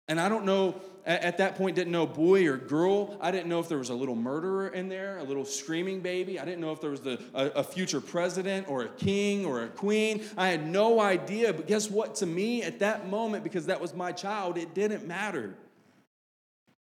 And 0.07 0.19
I 0.19 0.29
don't 0.29 0.45
know, 0.45 0.79
at, 1.05 1.37
that 1.39 1.55
point, 1.55 1.75
didn't 1.75 1.91
know 1.91 2.05
boy 2.05 2.47
or 2.47 2.57
girl. 2.57 3.17
I 3.19 3.31
didn't 3.31 3.49
know 3.49 3.59
if 3.59 3.67
there 3.67 3.77
was 3.77 3.89
a 3.89 3.93
little 3.93 4.15
murderer 4.15 4.69
in 4.69 4.87
there, 4.87 5.17
a 5.17 5.23
little 5.23 5.43
screaming 5.43 6.01
baby. 6.01 6.39
I 6.39 6.45
didn't 6.45 6.61
know 6.61 6.71
if 6.71 6.79
there 6.79 6.91
was 6.91 7.01
the, 7.01 7.21
a, 7.33 7.47
a 7.47 7.63
future 7.63 7.99
president 7.99 8.69
or 8.69 8.83
a 8.83 8.89
king 8.89 9.45
or 9.45 9.63
a 9.63 9.67
queen. 9.67 10.23
I 10.37 10.47
had 10.47 10.67
no 10.67 10.99
idea. 10.99 11.53
But 11.53 11.67
guess 11.67 11.89
what? 11.89 12.15
To 12.15 12.25
me, 12.25 12.63
at 12.63 12.79
that 12.79 13.09
moment, 13.09 13.43
because 13.43 13.65
that 13.65 13.81
was 13.81 13.93
my 13.93 14.11
child, 14.11 14.57
it 14.57 14.73
didn't 14.73 15.05
matter. 15.05 15.55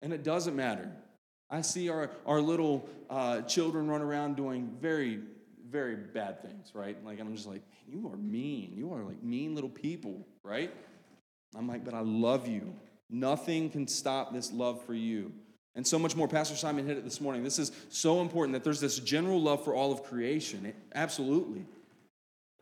And 0.03 0.13
it 0.13 0.23
doesn't 0.23 0.55
matter. 0.55 0.91
I 1.51 1.63
see 1.63 1.89
our, 1.89 2.11
our 2.27 2.43
little 2.43 2.89
uh, 3.09 3.41
children 3.43 3.89
run 3.89 4.03
around 4.03 4.37
doing 4.37 4.77
very 4.81 5.21
very 5.71 5.97
bad 5.97 6.43
things, 6.43 6.71
right? 6.75 6.97
Like, 7.05 7.21
I'm 7.21 7.35
just 7.35 7.47
like, 7.47 7.63
you 7.87 8.09
are 8.13 8.17
mean. 8.17 8.73
You 8.75 8.93
are 8.93 9.03
like 9.03 9.23
mean 9.23 9.55
little 9.55 9.71
people, 9.71 10.27
right? 10.43 10.73
I'm 11.57 11.69
like, 11.69 11.85
but 11.85 11.95
I 11.95 12.01
love 12.01 12.49
you. 12.49 12.75
Nothing 13.11 13.71
can 13.71 13.87
stop 13.87 14.33
this 14.33 14.53
love 14.53 14.85
for 14.85 14.95
you. 14.95 15.33
And 15.75 15.87
so 15.87 15.99
much 15.99 16.17
more. 16.17 16.27
Pastor 16.27 16.57
Simon 16.57 16.87
hit 16.87 16.99
it 16.99 17.05
this 17.05 17.21
morning. 17.21 17.45
This 17.45 17.59
is 17.59 17.73
so 17.89 18.21
important 18.21 18.55
that 18.55 18.65
there's 18.65 18.81
this 18.81 18.99
general 18.99 19.41
love 19.41 19.65
for 19.65 19.75
all 19.75 19.93
of 19.93 20.03
creation. 20.03 20.67
It, 20.67 20.75
absolutely. 20.95 21.65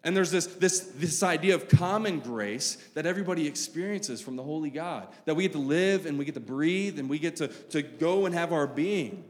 And 0.04 0.16
there's 0.16 0.30
this, 0.30 0.46
this, 0.46 0.80
this 0.96 1.22
idea 1.22 1.54
of 1.54 1.68
common 1.68 2.20
grace 2.20 2.76
that 2.94 3.06
everybody 3.06 3.46
experiences 3.46 4.20
from 4.20 4.36
the 4.36 4.42
Holy 4.42 4.70
God. 4.70 5.08
That 5.24 5.34
we 5.34 5.44
get 5.44 5.52
to 5.52 5.58
live 5.58 6.06
and 6.06 6.18
we 6.18 6.24
get 6.24 6.34
to 6.34 6.40
breathe 6.40 6.98
and 6.98 7.08
we 7.08 7.18
get 7.18 7.36
to, 7.36 7.48
to 7.48 7.82
go 7.82 8.26
and 8.26 8.34
have 8.34 8.52
our 8.52 8.66
being 8.66 9.24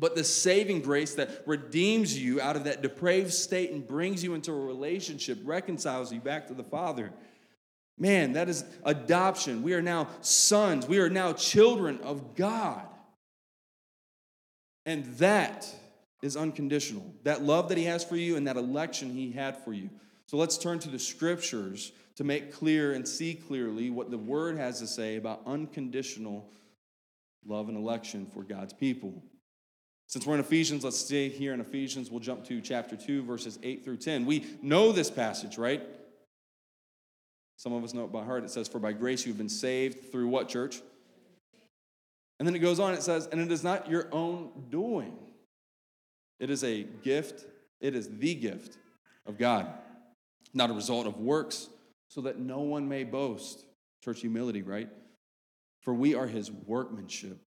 but 0.00 0.14
the 0.14 0.24
saving 0.24 0.80
grace 0.80 1.14
that 1.16 1.42
redeems 1.46 2.18
you 2.18 2.40
out 2.40 2.56
of 2.56 2.64
that 2.64 2.80
depraved 2.80 3.32
state 3.32 3.70
and 3.70 3.86
brings 3.86 4.24
you 4.24 4.32
into 4.32 4.50
a 4.50 4.58
relationship, 4.58 5.38
reconciles 5.44 6.10
you 6.10 6.20
back 6.20 6.46
to 6.46 6.54
the 6.54 6.64
Father. 6.64 7.12
Man, 8.00 8.32
that 8.32 8.48
is 8.48 8.64
adoption. 8.82 9.62
We 9.62 9.74
are 9.74 9.82
now 9.82 10.08
sons, 10.22 10.88
we 10.88 10.98
are 10.98 11.10
now 11.10 11.34
children 11.34 12.00
of 12.02 12.34
God. 12.34 12.86
And 14.86 15.04
that 15.18 15.68
is 16.22 16.36
unconditional. 16.36 17.14
That 17.22 17.42
love 17.42 17.68
that 17.68 17.78
He 17.78 17.84
has 17.84 18.02
for 18.02 18.16
you 18.16 18.36
and 18.36 18.46
that 18.46 18.56
election 18.56 19.10
He 19.10 19.30
had 19.30 19.62
for 19.62 19.74
you. 19.74 19.90
So 20.26 20.38
let's 20.38 20.56
turn 20.56 20.78
to 20.80 20.88
the 20.88 20.98
scriptures 20.98 21.92
to 22.16 22.24
make 22.24 22.54
clear 22.54 22.92
and 22.92 23.06
see 23.06 23.34
clearly 23.34 23.90
what 23.90 24.10
the 24.10 24.18
Word 24.18 24.56
has 24.56 24.80
to 24.80 24.86
say 24.86 25.16
about 25.16 25.42
unconditional 25.46 26.48
love 27.46 27.68
and 27.68 27.76
election 27.76 28.26
for 28.26 28.42
God's 28.42 28.72
people. 28.72 29.22
Since 30.06 30.26
we're 30.26 30.34
in 30.34 30.40
Ephesians, 30.40 30.84
let's 30.84 30.98
stay 30.98 31.28
here 31.28 31.52
in 31.52 31.60
Ephesians. 31.60 32.10
We'll 32.10 32.20
jump 32.20 32.44
to 32.46 32.60
chapter 32.60 32.96
2, 32.96 33.22
verses 33.22 33.58
8 33.62 33.84
through 33.84 33.98
10. 33.98 34.26
We 34.26 34.44
know 34.62 34.90
this 34.90 35.10
passage, 35.10 35.56
right? 35.58 35.82
Some 37.60 37.74
of 37.74 37.84
us 37.84 37.92
know 37.92 38.04
it 38.04 38.12
by 38.12 38.24
heart. 38.24 38.42
It 38.42 38.50
says, 38.50 38.68
For 38.68 38.78
by 38.78 38.94
grace 38.94 39.26
you've 39.26 39.36
been 39.36 39.50
saved 39.50 40.10
through 40.10 40.28
what, 40.28 40.48
church? 40.48 40.80
And 42.38 42.48
then 42.48 42.56
it 42.56 42.60
goes 42.60 42.80
on, 42.80 42.94
it 42.94 43.02
says, 43.02 43.28
And 43.30 43.38
it 43.38 43.52
is 43.52 43.62
not 43.62 43.90
your 43.90 44.08
own 44.12 44.48
doing, 44.70 45.14
it 46.38 46.48
is 46.48 46.64
a 46.64 46.84
gift, 47.02 47.44
it 47.78 47.94
is 47.94 48.08
the 48.16 48.34
gift 48.34 48.78
of 49.26 49.36
God, 49.36 49.66
not 50.54 50.70
a 50.70 50.72
result 50.72 51.06
of 51.06 51.18
works, 51.18 51.68
so 52.08 52.22
that 52.22 52.38
no 52.38 52.60
one 52.60 52.88
may 52.88 53.04
boast. 53.04 53.66
Church 54.02 54.22
humility, 54.22 54.62
right? 54.62 54.88
For 55.82 55.92
we 55.92 56.14
are 56.14 56.26
his 56.26 56.50
workmanship 56.50 57.42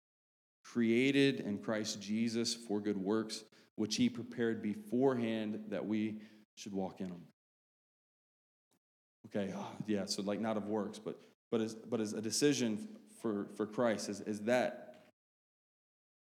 created 0.64 1.42
in 1.42 1.60
Christ 1.60 2.02
Jesus 2.02 2.56
for 2.56 2.80
good 2.80 2.98
works, 2.98 3.44
which 3.76 3.98
he 3.98 4.10
prepared 4.10 4.64
beforehand 4.64 5.66
that 5.68 5.86
we 5.86 6.16
should 6.56 6.74
walk 6.74 7.00
in 7.00 7.10
them. 7.10 7.22
Okay, 9.28 9.54
oh, 9.56 9.68
yeah, 9.86 10.06
so 10.06 10.22
like 10.22 10.40
not 10.40 10.58
of 10.58 10.68
works, 10.68 11.00
but 11.00 11.20
but 11.52 11.62
as 11.62 11.76
but 11.76 12.00
as 12.00 12.14
a 12.14 12.22
decision 12.22 12.88
for, 13.22 13.48
for 13.56 13.66
Christ, 13.66 14.10
is, 14.10 14.22
is 14.22 14.42
that 14.42 14.86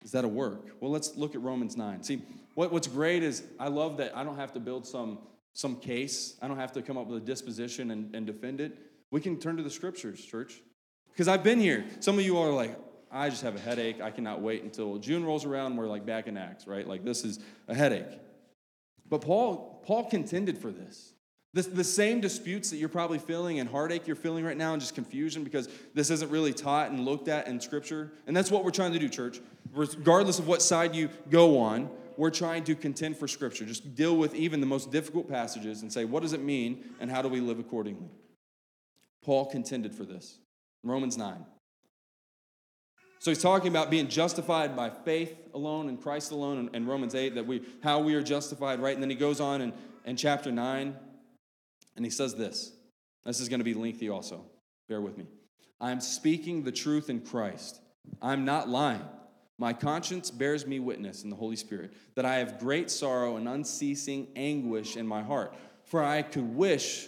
is 0.03 0.11
that 0.11 0.25
a 0.25 0.27
work? 0.27 0.67
Well, 0.79 0.91
let's 0.91 1.15
look 1.15 1.35
at 1.35 1.41
Romans 1.41 1.77
9. 1.77 2.01
See, 2.03 2.23
what, 2.55 2.71
what's 2.71 2.87
great 2.87 3.21
is 3.21 3.43
I 3.59 3.67
love 3.67 3.97
that 3.97 4.17
I 4.17 4.23
don't 4.23 4.37
have 4.37 4.53
to 4.53 4.59
build 4.59 4.87
some 4.87 5.19
some 5.53 5.75
case. 5.75 6.37
I 6.41 6.47
don't 6.47 6.57
have 6.57 6.71
to 6.73 6.81
come 6.81 6.97
up 6.97 7.07
with 7.07 7.21
a 7.21 7.25
disposition 7.25 7.91
and, 7.91 8.15
and 8.15 8.25
defend 8.25 8.61
it. 8.61 8.77
We 9.11 9.19
can 9.19 9.37
turn 9.37 9.57
to 9.57 9.63
the 9.63 9.69
scriptures, 9.69 10.23
church. 10.23 10.61
Because 11.09 11.27
I've 11.27 11.43
been 11.43 11.59
here. 11.59 11.85
Some 11.99 12.17
of 12.17 12.23
you 12.23 12.37
are 12.37 12.51
like, 12.51 12.77
I 13.11 13.29
just 13.29 13.41
have 13.41 13.57
a 13.57 13.59
headache. 13.59 13.99
I 13.99 14.11
cannot 14.11 14.41
wait 14.41 14.63
until 14.63 14.97
June 14.97 15.25
rolls 15.25 15.43
around. 15.43 15.75
We're 15.75 15.87
like 15.87 16.05
back 16.05 16.27
in 16.27 16.37
Acts, 16.37 16.67
right? 16.67 16.87
Like 16.87 17.03
this 17.03 17.25
is 17.25 17.39
a 17.67 17.75
headache. 17.75 18.17
But 19.09 19.21
Paul, 19.21 19.83
Paul 19.85 20.09
contended 20.09 20.57
for 20.57 20.71
this. 20.71 21.13
This. 21.53 21.67
The 21.67 21.83
same 21.83 22.21
disputes 22.21 22.69
that 22.69 22.77
you're 22.77 22.89
probably 22.89 23.19
feeling 23.19 23.59
and 23.59 23.69
heartache 23.69 24.07
you're 24.07 24.15
feeling 24.15 24.45
right 24.45 24.57
now 24.57 24.73
and 24.73 24.81
just 24.81 24.95
confusion 24.95 25.43
because 25.43 25.69
this 25.93 26.09
isn't 26.09 26.31
really 26.31 26.53
taught 26.53 26.91
and 26.91 27.05
looked 27.05 27.27
at 27.27 27.47
in 27.47 27.59
Scripture. 27.59 28.11
And 28.27 28.35
that's 28.35 28.51
what 28.51 28.63
we're 28.63 28.71
trying 28.71 28.93
to 28.93 28.99
do, 28.99 29.09
church. 29.09 29.39
Regardless 29.73 30.39
of 30.39 30.47
what 30.47 30.61
side 30.61 30.95
you 30.95 31.09
go 31.29 31.59
on, 31.59 31.89
we're 32.17 32.29
trying 32.29 32.63
to 32.65 32.75
contend 32.75 33.17
for 33.17 33.27
Scripture. 33.27 33.65
Just 33.65 33.95
deal 33.95 34.15
with 34.15 34.35
even 34.35 34.59
the 34.59 34.65
most 34.65 34.91
difficult 34.91 35.29
passages 35.29 35.81
and 35.81 35.91
say, 35.91 36.05
what 36.05 36.21
does 36.21 36.33
it 36.33 36.41
mean 36.41 36.83
and 36.99 37.09
how 37.09 37.21
do 37.21 37.27
we 37.27 37.39
live 37.39 37.59
accordingly? 37.59 38.09
Paul 39.23 39.45
contended 39.45 39.95
for 39.95 40.03
this. 40.03 40.37
Romans 40.83 41.17
9. 41.17 41.45
So 43.19 43.29
he's 43.29 43.41
talking 43.41 43.67
about 43.67 43.91
being 43.91 44.07
justified 44.07 44.75
by 44.75 44.89
faith 44.89 45.35
alone 45.53 45.89
and 45.89 46.01
Christ 46.01 46.31
alone 46.31 46.71
in, 46.73 46.87
Romans 46.87 47.13
8, 47.13 47.35
that 47.35 47.45
we 47.45 47.61
how 47.83 47.99
we 47.99 48.15
are 48.15 48.23
justified, 48.23 48.79
right? 48.79 48.93
And 48.93 49.01
then 49.03 49.11
he 49.11 49.15
goes 49.15 49.39
on 49.39 49.61
in, 49.61 49.73
in 50.05 50.17
chapter 50.17 50.51
9, 50.51 50.95
and 51.95 52.05
he 52.05 52.11
says 52.11 52.35
this. 52.35 52.71
This 53.25 53.39
is 53.39 53.49
going 53.49 53.59
to 53.59 53.65
be 53.65 53.73
lengthy 53.73 54.09
also. 54.09 54.45
Bear 54.87 55.01
with 55.01 55.17
me. 55.17 55.25
I'm 55.79 56.01
speaking 56.01 56.63
the 56.63 56.71
truth 56.71 57.09
in 57.09 57.21
Christ. 57.21 57.81
I'm 58.21 58.45
not 58.45 58.69
lying. 58.69 59.05
My 59.57 59.73
conscience 59.73 60.31
bears 60.31 60.65
me 60.65 60.79
witness 60.79 61.23
in 61.23 61.29
the 61.29 61.35
Holy 61.35 61.55
Spirit 61.55 61.93
that 62.15 62.25
I 62.25 62.37
have 62.37 62.59
great 62.59 62.89
sorrow 62.89 63.37
and 63.37 63.47
unceasing 63.47 64.27
anguish 64.35 64.97
in 64.97 65.05
my 65.05 65.21
heart. 65.21 65.53
For 65.85 66.03
I 66.03 66.23
could 66.23 66.55
wish 66.55 67.07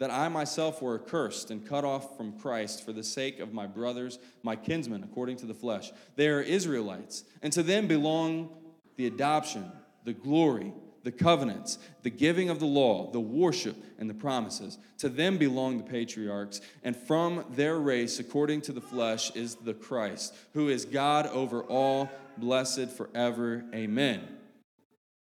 that 0.00 0.10
I 0.10 0.28
myself 0.28 0.82
were 0.82 1.00
accursed 1.00 1.50
and 1.50 1.66
cut 1.66 1.84
off 1.84 2.16
from 2.16 2.38
Christ 2.38 2.84
for 2.84 2.92
the 2.92 3.04
sake 3.04 3.38
of 3.38 3.54
my 3.54 3.66
brothers, 3.66 4.18
my 4.42 4.56
kinsmen, 4.56 5.04
according 5.04 5.36
to 5.38 5.46
the 5.46 5.54
flesh. 5.54 5.92
They 6.16 6.28
are 6.28 6.40
Israelites, 6.40 7.24
and 7.42 7.52
to 7.52 7.62
them 7.62 7.86
belong 7.86 8.50
the 8.96 9.06
adoption, 9.06 9.70
the 10.04 10.12
glory, 10.12 10.72
the 11.04 11.12
covenants, 11.12 11.78
the 12.02 12.10
giving 12.10 12.50
of 12.50 12.58
the 12.58 12.66
law, 12.66 13.10
the 13.12 13.20
worship, 13.20 13.76
and 13.98 14.10
the 14.10 14.14
promises. 14.14 14.78
To 14.98 15.08
them 15.08 15.38
belong 15.38 15.76
the 15.76 15.84
patriarchs, 15.84 16.60
and 16.82 16.96
from 16.96 17.44
their 17.50 17.78
race, 17.78 18.18
according 18.18 18.62
to 18.62 18.72
the 18.72 18.80
flesh, 18.80 19.30
is 19.36 19.54
the 19.54 19.74
Christ, 19.74 20.34
who 20.54 20.68
is 20.68 20.84
God 20.84 21.26
over 21.28 21.62
all, 21.62 22.10
blessed 22.38 22.90
forever. 22.90 23.64
Amen. 23.74 24.26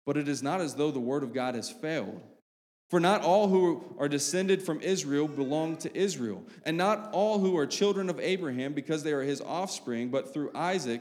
But 0.06 0.16
it 0.16 0.28
is 0.28 0.42
not 0.42 0.60
as 0.60 0.74
though 0.74 0.90
the 0.90 1.00
word 1.00 1.22
of 1.22 1.32
God 1.32 1.54
has 1.54 1.70
failed. 1.70 2.20
For 2.90 3.00
not 3.00 3.22
all 3.22 3.48
who 3.48 3.96
are 3.98 4.08
descended 4.08 4.62
from 4.62 4.80
Israel 4.80 5.28
belong 5.28 5.76
to 5.78 5.96
Israel, 5.96 6.44
and 6.66 6.76
not 6.76 7.10
all 7.12 7.38
who 7.38 7.56
are 7.56 7.66
children 7.66 8.10
of 8.10 8.20
Abraham 8.20 8.74
because 8.74 9.02
they 9.02 9.12
are 9.12 9.22
his 9.22 9.40
offspring, 9.40 10.10
but 10.10 10.34
through 10.34 10.50
Isaac, 10.54 11.00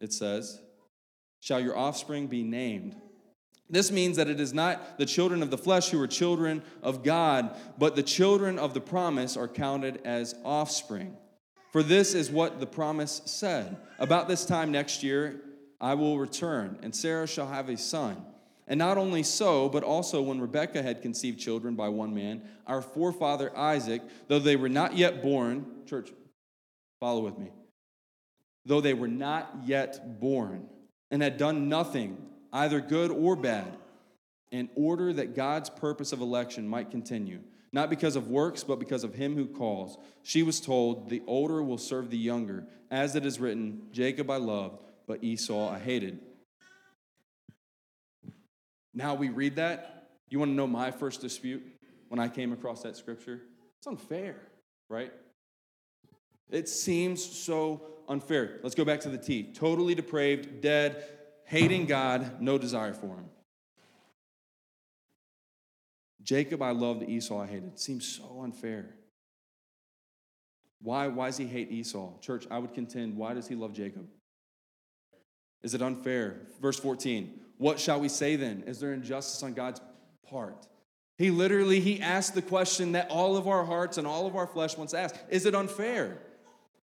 it 0.00 0.12
says, 0.12 0.60
shall 1.40 1.60
your 1.60 1.78
offspring 1.78 2.26
be 2.26 2.42
named. 2.42 2.96
This 3.70 3.90
means 3.90 4.16
that 4.16 4.28
it 4.28 4.40
is 4.40 4.54
not 4.54 4.98
the 4.98 5.06
children 5.06 5.42
of 5.42 5.50
the 5.50 5.58
flesh 5.58 5.90
who 5.90 6.00
are 6.00 6.06
children 6.06 6.62
of 6.82 7.02
God, 7.02 7.54
but 7.76 7.96
the 7.96 8.02
children 8.02 8.58
of 8.58 8.72
the 8.72 8.80
promise 8.80 9.36
are 9.36 9.48
counted 9.48 10.00
as 10.04 10.34
offspring. 10.44 11.16
For 11.72 11.82
this 11.82 12.14
is 12.14 12.30
what 12.30 12.60
the 12.60 12.66
promise 12.66 13.20
said 13.26 13.76
About 13.98 14.28
this 14.28 14.46
time 14.46 14.72
next 14.72 15.02
year, 15.02 15.42
I 15.80 15.94
will 15.94 16.18
return, 16.18 16.78
and 16.82 16.94
Sarah 16.94 17.26
shall 17.26 17.48
have 17.48 17.68
a 17.68 17.76
son. 17.76 18.24
And 18.66 18.78
not 18.78 18.98
only 18.98 19.22
so, 19.22 19.68
but 19.68 19.82
also 19.82 20.20
when 20.20 20.40
Rebekah 20.40 20.82
had 20.82 21.00
conceived 21.00 21.38
children 21.38 21.74
by 21.74 21.88
one 21.88 22.14
man, 22.14 22.42
our 22.66 22.82
forefather 22.82 23.56
Isaac, 23.56 24.02
though 24.28 24.38
they 24.38 24.56
were 24.56 24.68
not 24.68 24.96
yet 24.96 25.22
born, 25.22 25.66
church, 25.86 26.10
follow 27.00 27.20
with 27.20 27.38
me, 27.38 27.50
though 28.66 28.82
they 28.82 28.92
were 28.92 29.08
not 29.08 29.62
yet 29.64 30.20
born 30.20 30.68
and 31.10 31.22
had 31.22 31.38
done 31.38 31.68
nothing, 31.68 32.18
either 32.52 32.80
good 32.80 33.10
or 33.10 33.36
bad, 33.36 33.76
in 34.50 34.68
order 34.74 35.12
that 35.12 35.34
God's 35.34 35.70
purpose 35.70 36.12
of 36.12 36.20
election 36.20 36.66
might 36.66 36.90
continue, 36.90 37.40
not 37.72 37.90
because 37.90 38.16
of 38.16 38.28
works, 38.28 38.64
but 38.64 38.78
because 38.78 39.04
of 39.04 39.14
him 39.14 39.34
who 39.34 39.46
calls. 39.46 39.98
She 40.22 40.42
was 40.42 40.60
told, 40.60 41.10
The 41.10 41.22
older 41.26 41.62
will 41.62 41.78
serve 41.78 42.10
the 42.10 42.18
younger. 42.18 42.64
As 42.90 43.14
it 43.14 43.26
is 43.26 43.38
written, 43.38 43.82
Jacob 43.92 44.30
I 44.30 44.36
loved, 44.36 44.82
but 45.06 45.22
Esau 45.22 45.70
I 45.70 45.78
hated. 45.78 46.20
Now 48.94 49.14
we 49.14 49.28
read 49.28 49.56
that. 49.56 50.08
You 50.30 50.38
want 50.38 50.50
to 50.50 50.54
know 50.54 50.66
my 50.66 50.90
first 50.90 51.20
dispute 51.20 51.62
when 52.08 52.18
I 52.18 52.28
came 52.28 52.52
across 52.52 52.82
that 52.82 52.96
scripture? 52.96 53.42
It's 53.78 53.86
unfair, 53.86 54.36
right? 54.88 55.12
It 56.50 56.68
seems 56.68 57.22
so 57.22 57.82
unfair. 58.08 58.58
Let's 58.62 58.74
go 58.74 58.84
back 58.84 59.00
to 59.00 59.10
the 59.10 59.18
T. 59.18 59.52
Totally 59.52 59.94
depraved, 59.94 60.60
dead, 60.62 61.04
hating 61.48 61.86
God, 61.86 62.40
no 62.40 62.58
desire 62.58 62.92
for 62.92 63.06
him. 63.06 63.24
Jacob 66.22 66.62
I 66.62 66.72
loved, 66.72 67.08
Esau 67.08 67.40
I 67.40 67.46
hated. 67.46 67.72
It 67.72 67.80
seems 67.80 68.06
so 68.06 68.42
unfair. 68.42 68.94
Why, 70.80 71.08
why 71.08 71.26
does 71.26 71.38
he 71.38 71.46
hate 71.46 71.72
Esau? 71.72 72.18
Church, 72.20 72.46
I 72.50 72.58
would 72.58 72.74
contend, 72.74 73.16
why 73.16 73.32
does 73.34 73.48
he 73.48 73.54
love 73.54 73.72
Jacob? 73.72 74.06
Is 75.62 75.74
it 75.74 75.82
unfair? 75.82 76.36
Verse 76.60 76.78
14. 76.78 77.40
What 77.56 77.80
shall 77.80 77.98
we 77.98 78.08
say 78.08 78.36
then? 78.36 78.64
Is 78.66 78.78
there 78.78 78.92
injustice 78.92 79.42
on 79.42 79.54
God's 79.54 79.80
part? 80.28 80.66
He 81.16 81.30
literally 81.30 81.80
he 81.80 82.00
asked 82.00 82.34
the 82.34 82.42
question 82.42 82.92
that 82.92 83.10
all 83.10 83.36
of 83.36 83.48
our 83.48 83.64
hearts 83.64 83.98
and 83.98 84.06
all 84.06 84.26
of 84.26 84.36
our 84.36 84.46
flesh 84.46 84.76
wants 84.76 84.92
to 84.92 85.00
ask. 85.00 85.16
Is 85.30 85.46
it 85.46 85.54
unfair? 85.54 86.18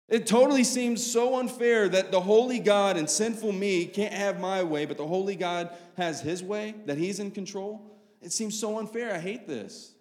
It 0.08 0.26
totally 0.26 0.64
seems 0.64 1.04
so 1.04 1.38
unfair 1.38 1.88
that 1.90 2.10
the 2.10 2.20
holy 2.20 2.58
God 2.58 2.96
and 2.96 3.08
sinful 3.08 3.52
me 3.52 3.84
can't 3.84 4.14
have 4.14 4.40
my 4.40 4.62
way, 4.62 4.86
but 4.86 4.96
the 4.96 5.06
holy 5.06 5.36
God 5.36 5.70
has 5.98 6.20
his 6.22 6.42
way, 6.42 6.74
that 6.86 6.96
he's 6.96 7.18
in 7.18 7.30
control. 7.30 7.82
It 8.22 8.32
seems 8.32 8.58
so 8.58 8.78
unfair. 8.78 9.14
I 9.14 9.18
hate 9.18 9.46
this. 9.46 9.92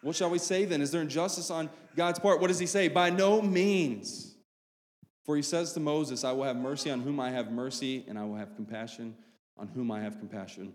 What 0.00 0.16
shall 0.16 0.30
we 0.30 0.38
say 0.38 0.64
then? 0.64 0.80
Is 0.80 0.90
there 0.90 1.02
injustice 1.02 1.50
on 1.50 1.68
God's 1.96 2.18
part? 2.18 2.40
What 2.40 2.48
does 2.48 2.58
he 2.58 2.66
say? 2.66 2.88
By 2.88 3.10
no 3.10 3.42
means. 3.42 4.34
For 5.24 5.36
he 5.36 5.42
says 5.42 5.72
to 5.74 5.80
Moses, 5.80 6.24
I 6.24 6.32
will 6.32 6.44
have 6.44 6.56
mercy 6.56 6.90
on 6.90 7.00
whom 7.00 7.20
I 7.20 7.30
have 7.30 7.50
mercy, 7.50 8.04
and 8.08 8.18
I 8.18 8.24
will 8.24 8.36
have 8.36 8.54
compassion 8.56 9.16
on 9.56 9.68
whom 9.68 9.90
I 9.90 10.00
have 10.00 10.18
compassion. 10.18 10.74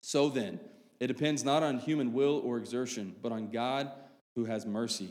So 0.00 0.28
then, 0.28 0.60
it 1.00 1.08
depends 1.08 1.44
not 1.44 1.62
on 1.62 1.78
human 1.78 2.12
will 2.12 2.40
or 2.44 2.58
exertion, 2.58 3.14
but 3.22 3.32
on 3.32 3.50
God 3.50 3.90
who 4.34 4.44
has 4.44 4.64
mercy. 4.64 5.10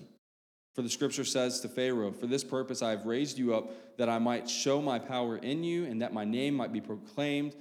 For 0.73 0.81
the 0.81 0.89
scripture 0.89 1.25
says 1.25 1.59
to 1.61 1.67
Pharaoh, 1.67 2.11
For 2.11 2.27
this 2.27 2.43
purpose 2.43 2.81
I 2.81 2.91
have 2.91 3.05
raised 3.05 3.37
you 3.37 3.53
up, 3.53 3.97
that 3.97 4.09
I 4.09 4.19
might 4.19 4.49
show 4.49 4.81
my 4.81 4.99
power 4.99 5.37
in 5.37 5.63
you, 5.63 5.85
and 5.85 6.01
that 6.01 6.13
my 6.13 6.23
name 6.23 6.53
might 6.53 6.71
be 6.71 6.81
proclaimed 6.81 7.55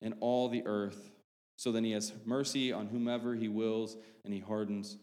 in 0.00 0.14
all 0.20 0.48
the 0.48 0.62
earth. 0.64 1.10
So 1.56 1.72
then 1.72 1.84
he 1.84 1.92
has 1.92 2.12
mercy 2.24 2.72
on 2.72 2.86
whomever 2.86 3.34
he 3.34 3.48
wills, 3.48 3.96
and 4.24 4.32
he 4.32 4.40
hardens 4.40 4.96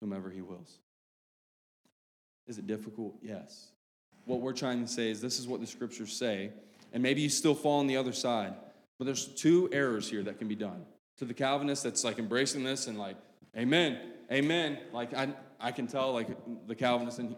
whomever 0.00 0.30
he 0.30 0.40
wills. 0.40 0.78
Is 2.46 2.58
it 2.58 2.66
difficult? 2.66 3.16
Yes. 3.22 3.68
What 4.24 4.40
we're 4.40 4.52
trying 4.52 4.84
to 4.84 4.90
say 4.90 5.10
is 5.10 5.20
this 5.20 5.38
is 5.38 5.46
what 5.46 5.60
the 5.60 5.66
scriptures 5.66 6.12
say, 6.12 6.50
and 6.92 7.02
maybe 7.02 7.20
you 7.20 7.28
still 7.28 7.54
fall 7.54 7.80
on 7.80 7.86
the 7.86 7.96
other 7.96 8.12
side, 8.12 8.54
but 8.98 9.04
there's 9.04 9.26
two 9.26 9.68
errors 9.72 10.08
here 10.08 10.22
that 10.22 10.38
can 10.38 10.48
be 10.48 10.54
done. 10.54 10.84
To 11.18 11.24
the 11.24 11.34
Calvinist 11.34 11.82
that's 11.82 12.04
like 12.04 12.18
embracing 12.18 12.64
this 12.64 12.86
and 12.86 12.98
like, 12.98 13.16
amen, 13.56 13.98
amen. 14.30 14.78
Like 14.92 15.14
I, 15.14 15.28
I 15.60 15.72
can 15.72 15.86
tell 15.86 16.12
like 16.12 16.28
the 16.66 16.74
Calvinist 16.74 17.18
and 17.18 17.36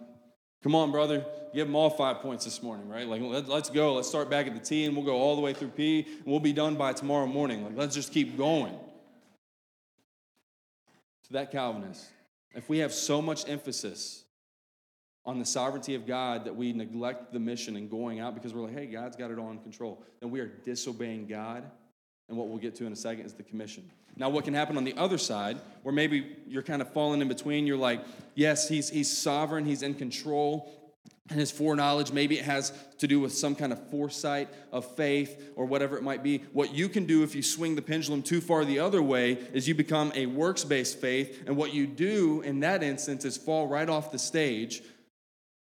come 0.62 0.74
on, 0.74 0.90
brother, 0.90 1.24
give 1.54 1.66
them 1.66 1.76
all 1.76 1.90
five 1.90 2.20
points 2.20 2.44
this 2.44 2.62
morning, 2.62 2.88
right? 2.88 3.06
Like 3.06 3.22
let, 3.22 3.48
let's 3.48 3.70
go. 3.70 3.94
Let's 3.94 4.08
start 4.08 4.28
back 4.30 4.46
at 4.46 4.54
the 4.54 4.60
T 4.60 4.84
and 4.84 4.96
we'll 4.96 5.04
go 5.04 5.16
all 5.16 5.36
the 5.36 5.42
way 5.42 5.52
through 5.52 5.68
P 5.68 6.06
and 6.06 6.26
we'll 6.26 6.40
be 6.40 6.52
done 6.52 6.76
by 6.76 6.92
tomorrow 6.92 7.26
morning. 7.26 7.64
Like 7.64 7.76
let's 7.76 7.94
just 7.94 8.12
keep 8.12 8.36
going. 8.36 8.74
To 11.26 11.32
that 11.34 11.50
Calvinist, 11.50 12.06
if 12.54 12.68
we 12.68 12.78
have 12.78 12.92
so 12.92 13.20
much 13.20 13.48
emphasis 13.48 14.24
on 15.28 15.38
the 15.38 15.44
sovereignty 15.44 15.94
of 15.94 16.06
God 16.06 16.46
that 16.46 16.56
we 16.56 16.72
neglect 16.72 17.34
the 17.34 17.38
mission 17.38 17.76
and 17.76 17.90
going 17.90 18.18
out 18.18 18.34
because 18.34 18.54
we're 18.54 18.62
like, 18.62 18.72
hey, 18.72 18.86
God's 18.86 19.14
got 19.14 19.30
it 19.30 19.38
all 19.38 19.50
in 19.50 19.58
control, 19.58 20.02
then 20.20 20.30
we 20.30 20.40
are 20.40 20.46
disobeying 20.46 21.26
God. 21.26 21.70
And 22.28 22.36
what 22.36 22.48
we'll 22.48 22.58
get 22.58 22.74
to 22.76 22.86
in 22.86 22.92
a 22.92 22.96
second 22.96 23.26
is 23.26 23.32
the 23.32 23.42
commission. 23.42 23.88
Now, 24.16 24.28
what 24.28 24.44
can 24.44 24.52
happen 24.52 24.76
on 24.76 24.84
the 24.84 24.96
other 24.96 25.16
side, 25.16 25.58
where 25.82 25.94
maybe 25.94 26.36
you're 26.46 26.62
kind 26.62 26.82
of 26.82 26.92
falling 26.92 27.20
in 27.20 27.28
between, 27.28 27.66
you're 27.66 27.76
like, 27.78 28.04
yes, 28.34 28.68
he's, 28.68 28.90
he's 28.90 29.16
sovereign, 29.16 29.64
he's 29.64 29.82
in 29.82 29.94
control, 29.94 30.70
and 31.30 31.38
his 31.38 31.50
foreknowledge, 31.50 32.10
maybe 32.10 32.38
it 32.38 32.44
has 32.44 32.72
to 32.98 33.06
do 33.06 33.20
with 33.20 33.32
some 33.32 33.54
kind 33.54 33.72
of 33.72 33.90
foresight 33.90 34.48
of 34.72 34.84
faith 34.96 35.52
or 35.56 35.66
whatever 35.66 35.96
it 35.96 36.02
might 36.02 36.22
be. 36.22 36.38
What 36.52 36.74
you 36.74 36.88
can 36.88 37.04
do 37.06 37.22
if 37.22 37.34
you 37.34 37.42
swing 37.42 37.74
the 37.74 37.82
pendulum 37.82 38.22
too 38.22 38.40
far 38.40 38.64
the 38.64 38.78
other 38.78 39.02
way 39.02 39.32
is 39.52 39.68
you 39.68 39.74
become 39.74 40.10
a 40.14 40.26
works 40.26 40.64
based 40.64 40.98
faith. 40.98 41.44
And 41.46 41.56
what 41.56 41.74
you 41.74 41.86
do 41.86 42.40
in 42.42 42.60
that 42.60 42.82
instance 42.82 43.24
is 43.24 43.36
fall 43.36 43.68
right 43.68 43.88
off 43.88 44.10
the 44.10 44.18
stage 44.18 44.82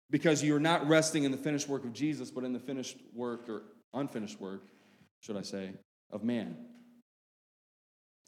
because 0.10 0.44
you're 0.44 0.60
not 0.60 0.88
resting 0.88 1.26
in 1.26 1.32
the 1.32 1.38
finished 1.38 1.68
work 1.68 1.84
of 1.84 1.94
Jesus, 1.94 2.32
but 2.32 2.44
in 2.44 2.54
the 2.54 2.60
finished 2.60 2.98
work 3.14 3.50
or 3.50 3.64
unfinished 3.94 4.40
work, 4.40 4.62
should 5.20 5.36
I 5.36 5.42
say, 5.42 5.72
of 6.12 6.24
man. 6.24 6.58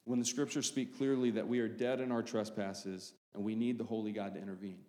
When 0.06 0.20
the 0.20 0.26
scriptures 0.26 0.68
speak 0.68 0.98
clearly 0.98 1.32
that 1.32 1.48
we 1.48 1.60
are 1.60 1.68
dead 1.68 2.02
in 2.02 2.12
our 2.12 2.24
trespasses 2.24 3.14
and 3.34 3.44
we 3.44 3.56
need 3.56 3.78
the 3.78 3.84
holy 3.84 4.12
God 4.12 4.34
to 4.36 4.42
intervene. 4.42 4.80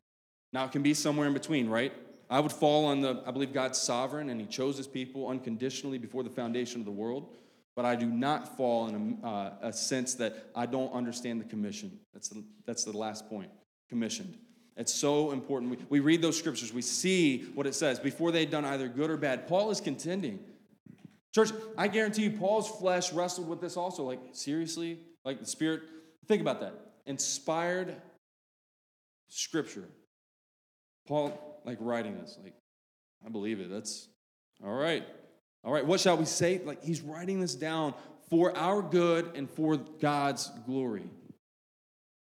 Now, 0.53 0.65
it 0.65 0.73
can 0.73 0.83
be 0.83 0.95
somewhere 0.95 1.27
in 1.27 1.35
between, 1.35 1.69
right? 1.69 1.93
I 2.31 2.41
would 2.41 2.53
fall 2.53 2.87
on 2.87 3.01
the, 3.01 3.23
I 3.27 3.31
believe 3.31 3.53
God's 3.53 3.79
sovereign 3.79 4.31
and 4.31 4.41
he 4.41 4.47
chose 4.47 4.77
his 4.77 4.87
people 4.87 5.29
unconditionally 5.29 5.99
before 5.99 6.23
the 6.23 6.31
foundation 6.31 6.81
of 6.81 6.85
the 6.85 6.93
world. 6.93 7.37
But 7.77 7.85
I 7.85 7.97
do 7.97 8.07
not 8.07 8.57
fall 8.57 8.89
in 8.89 9.19
a, 9.23 9.27
uh, 9.27 9.53
a 9.63 9.73
sense 9.73 10.15
that 10.15 10.51
I 10.55 10.67
don't 10.67 10.93
understand 10.93 11.41
the 11.41 11.45
commission. 11.45 11.99
That's 12.13 12.29
the, 12.29 12.45
that's 12.67 12.85
the 12.85 12.97
last 12.97 13.29
point 13.29 13.51
commissioned. 13.89 14.37
It's 14.77 14.93
so 14.93 15.33
important. 15.33 15.71
We, 15.71 15.79
we 15.89 16.01
read 16.01 16.23
those 16.23 16.39
scriptures, 16.39 16.73
we 16.73 16.83
see 16.83 17.47
what 17.55 17.67
it 17.67 17.75
says. 17.75 17.99
Before 17.99 18.33
they'd 18.33 18.51
done 18.51 18.65
either 18.65 18.89
good 18.89 19.11
or 19.11 19.17
bad, 19.17 19.47
Paul 19.47 19.71
is 19.71 19.81
contending. 19.81 20.41
Church, 21.35 21.51
I 21.77 21.89
guarantee 21.89 22.25
you, 22.25 22.31
Paul's 22.31 22.69
flesh 22.69 23.13
wrestled 23.13 23.49
with 23.49 23.61
this 23.61 23.77
also. 23.77 24.05
Like, 24.05 24.21
seriously? 24.33 25.01
Like, 25.25 25.41
the 25.41 25.47
Spirit, 25.47 25.83
think 26.29 26.41
about 26.41 26.61
that. 26.61 26.75
Inspired 27.07 27.97
scripture. 29.29 29.85
Paul, 31.09 31.61
like, 31.65 31.79
writing 31.81 32.17
this, 32.19 32.39
like, 32.43 32.55
I 33.27 33.31
believe 33.31 33.59
it. 33.59 33.69
That's 33.69 34.09
all 34.65 34.73
right. 34.73 35.05
All 35.65 35.73
right, 35.73 35.85
what 35.85 35.99
shall 35.99 36.17
we 36.17 36.25
say? 36.25 36.61
Like, 36.65 36.85
he's 36.85 37.01
writing 37.01 37.41
this 37.41 37.55
down 37.55 37.95
for 38.31 38.57
our 38.57 38.81
good 38.81 39.33
and 39.35 39.51
for 39.51 39.77
God's 39.77 40.51
glory. 40.67 41.09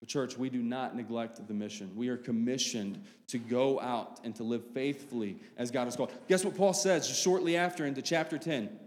But, 0.01 0.09
church, 0.09 0.39
we 0.39 0.49
do 0.49 0.63
not 0.63 0.97
neglect 0.97 1.47
the 1.47 1.55
mission. 1.55 1.93
We 1.95 2.09
are 2.09 2.17
commissioned 2.17 3.05
to 3.29 3.39
go 3.39 3.79
out 3.79 4.21
and 4.25 4.35
to 4.37 4.43
live 4.43 4.65
faithfully 4.73 5.37
as 5.57 5.71
God 5.71 5.85
has 5.85 5.97
called. 5.97 6.13
Guess 6.29 6.45
what 6.45 6.57
Paul 6.57 6.73
says 6.73 7.07
shortly 7.07 7.57
after 7.57 7.85
into 7.85 8.01
chapter 8.01 8.39
10? 8.39 8.79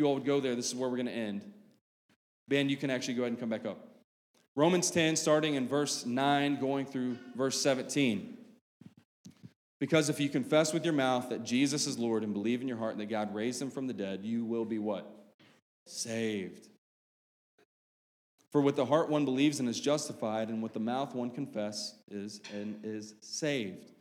You 0.00 0.06
all 0.06 0.14
would 0.14 0.24
go 0.24 0.40
there, 0.40 0.54
this 0.54 0.68
is 0.68 0.74
where 0.74 0.88
we're 0.88 0.96
going 0.96 1.08
to 1.08 1.12
end. 1.12 1.42
Ben, 2.48 2.70
you 2.70 2.78
can 2.78 2.88
actually 2.88 3.12
go 3.12 3.24
ahead 3.24 3.32
and 3.32 3.38
come 3.38 3.50
back 3.50 3.66
up. 3.66 3.86
Romans 4.56 4.90
10, 4.90 5.14
starting 5.14 5.56
in 5.56 5.68
verse 5.68 6.06
9, 6.06 6.58
going 6.58 6.86
through 6.86 7.18
verse 7.36 7.60
17. 7.60 8.38
Because 9.78 10.08
if 10.08 10.18
you 10.18 10.30
confess 10.30 10.72
with 10.72 10.86
your 10.86 10.94
mouth 10.94 11.28
that 11.28 11.44
Jesus 11.44 11.86
is 11.86 11.98
Lord 11.98 12.24
and 12.24 12.32
believe 12.32 12.62
in 12.62 12.66
your 12.66 12.78
heart 12.78 12.96
that 12.96 13.10
God 13.10 13.34
raised 13.34 13.60
him 13.60 13.70
from 13.70 13.88
the 13.88 13.92
dead, 13.92 14.20
you 14.24 14.46
will 14.46 14.64
be 14.64 14.78
what? 14.78 15.06
Saved. 15.86 16.70
For 18.50 18.62
with 18.62 18.76
the 18.76 18.86
heart 18.86 19.10
one 19.10 19.26
believes 19.26 19.60
and 19.60 19.68
is 19.68 19.78
justified, 19.78 20.48
and 20.48 20.62
with 20.62 20.72
the 20.72 20.80
mouth 20.80 21.14
one 21.14 21.28
confesses 21.28 21.98
is 22.10 22.40
and 22.54 22.80
is 22.84 23.16
saved. 23.20 23.92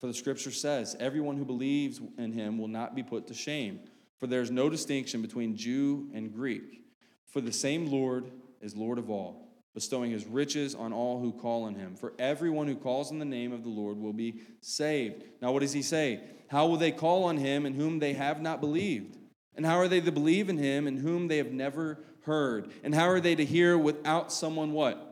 For 0.00 0.06
the 0.06 0.14
scripture 0.14 0.52
says, 0.52 0.94
Everyone 1.00 1.36
who 1.36 1.44
believes 1.44 2.00
in 2.18 2.32
him 2.32 2.56
will 2.56 2.68
not 2.68 2.94
be 2.94 3.02
put 3.02 3.26
to 3.26 3.34
shame. 3.34 3.80
For 4.18 4.26
there 4.26 4.42
is 4.42 4.50
no 4.50 4.68
distinction 4.68 5.22
between 5.22 5.56
Jew 5.56 6.08
and 6.12 6.32
Greek. 6.32 6.82
For 7.26 7.40
the 7.40 7.52
same 7.52 7.86
Lord 7.86 8.30
is 8.60 8.74
Lord 8.74 8.98
of 8.98 9.10
all, 9.10 9.48
bestowing 9.74 10.10
his 10.10 10.26
riches 10.26 10.74
on 10.74 10.92
all 10.92 11.20
who 11.20 11.32
call 11.32 11.64
on 11.64 11.74
him. 11.74 11.94
For 11.94 12.12
everyone 12.18 12.66
who 12.66 12.76
calls 12.76 13.12
on 13.12 13.18
the 13.18 13.24
name 13.24 13.52
of 13.52 13.62
the 13.62 13.68
Lord 13.68 13.98
will 13.98 14.12
be 14.12 14.40
saved. 14.60 15.24
Now, 15.40 15.52
what 15.52 15.60
does 15.60 15.72
he 15.72 15.82
say? 15.82 16.20
How 16.48 16.66
will 16.66 16.78
they 16.78 16.90
call 16.90 17.24
on 17.24 17.36
him 17.36 17.66
in 17.66 17.74
whom 17.74 17.98
they 17.98 18.14
have 18.14 18.40
not 18.40 18.60
believed? 18.60 19.16
And 19.54 19.66
how 19.66 19.76
are 19.76 19.88
they 19.88 20.00
to 20.00 20.12
believe 20.12 20.48
in 20.48 20.58
him 20.58 20.86
in 20.86 20.96
whom 20.96 21.28
they 21.28 21.36
have 21.36 21.52
never 21.52 21.98
heard? 22.22 22.70
And 22.82 22.94
how 22.94 23.08
are 23.08 23.20
they 23.20 23.34
to 23.34 23.44
hear 23.44 23.76
without 23.76 24.32
someone 24.32 24.72
what? 24.72 25.07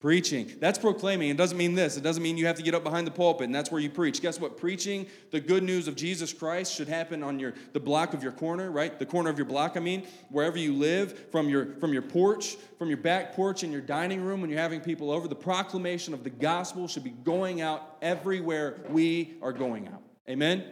Preaching. 0.00 0.52
That's 0.60 0.78
proclaiming. 0.78 1.28
It 1.28 1.36
doesn't 1.36 1.58
mean 1.58 1.74
this. 1.74 1.96
It 1.96 2.04
doesn't 2.04 2.22
mean 2.22 2.36
you 2.36 2.46
have 2.46 2.54
to 2.54 2.62
get 2.62 2.72
up 2.72 2.84
behind 2.84 3.04
the 3.04 3.10
pulpit 3.10 3.46
and 3.46 3.54
that's 3.54 3.72
where 3.72 3.80
you 3.80 3.90
preach. 3.90 4.22
Guess 4.22 4.38
what? 4.38 4.56
Preaching 4.56 5.08
the 5.32 5.40
good 5.40 5.64
news 5.64 5.88
of 5.88 5.96
Jesus 5.96 6.32
Christ 6.32 6.72
should 6.72 6.86
happen 6.86 7.24
on 7.24 7.40
your 7.40 7.54
the 7.72 7.80
block 7.80 8.14
of 8.14 8.22
your 8.22 8.30
corner, 8.30 8.70
right? 8.70 8.96
The 8.96 9.06
corner 9.06 9.28
of 9.28 9.36
your 9.36 9.46
block, 9.46 9.76
I 9.76 9.80
mean, 9.80 10.06
wherever 10.30 10.56
you 10.56 10.72
live, 10.72 11.30
from 11.32 11.48
your 11.48 11.74
from 11.80 11.92
your 11.92 12.02
porch, 12.02 12.56
from 12.78 12.86
your 12.86 12.98
back 12.98 13.34
porch 13.34 13.64
in 13.64 13.72
your 13.72 13.80
dining 13.80 14.20
room 14.20 14.40
when 14.40 14.50
you're 14.50 14.60
having 14.60 14.80
people 14.80 15.10
over. 15.10 15.26
The 15.26 15.34
proclamation 15.34 16.14
of 16.14 16.22
the 16.22 16.30
gospel 16.30 16.86
should 16.86 17.02
be 17.02 17.10
going 17.10 17.60
out 17.60 17.96
everywhere 18.00 18.78
we 18.90 19.34
are 19.42 19.52
going 19.52 19.88
out. 19.88 20.02
Amen. 20.28 20.64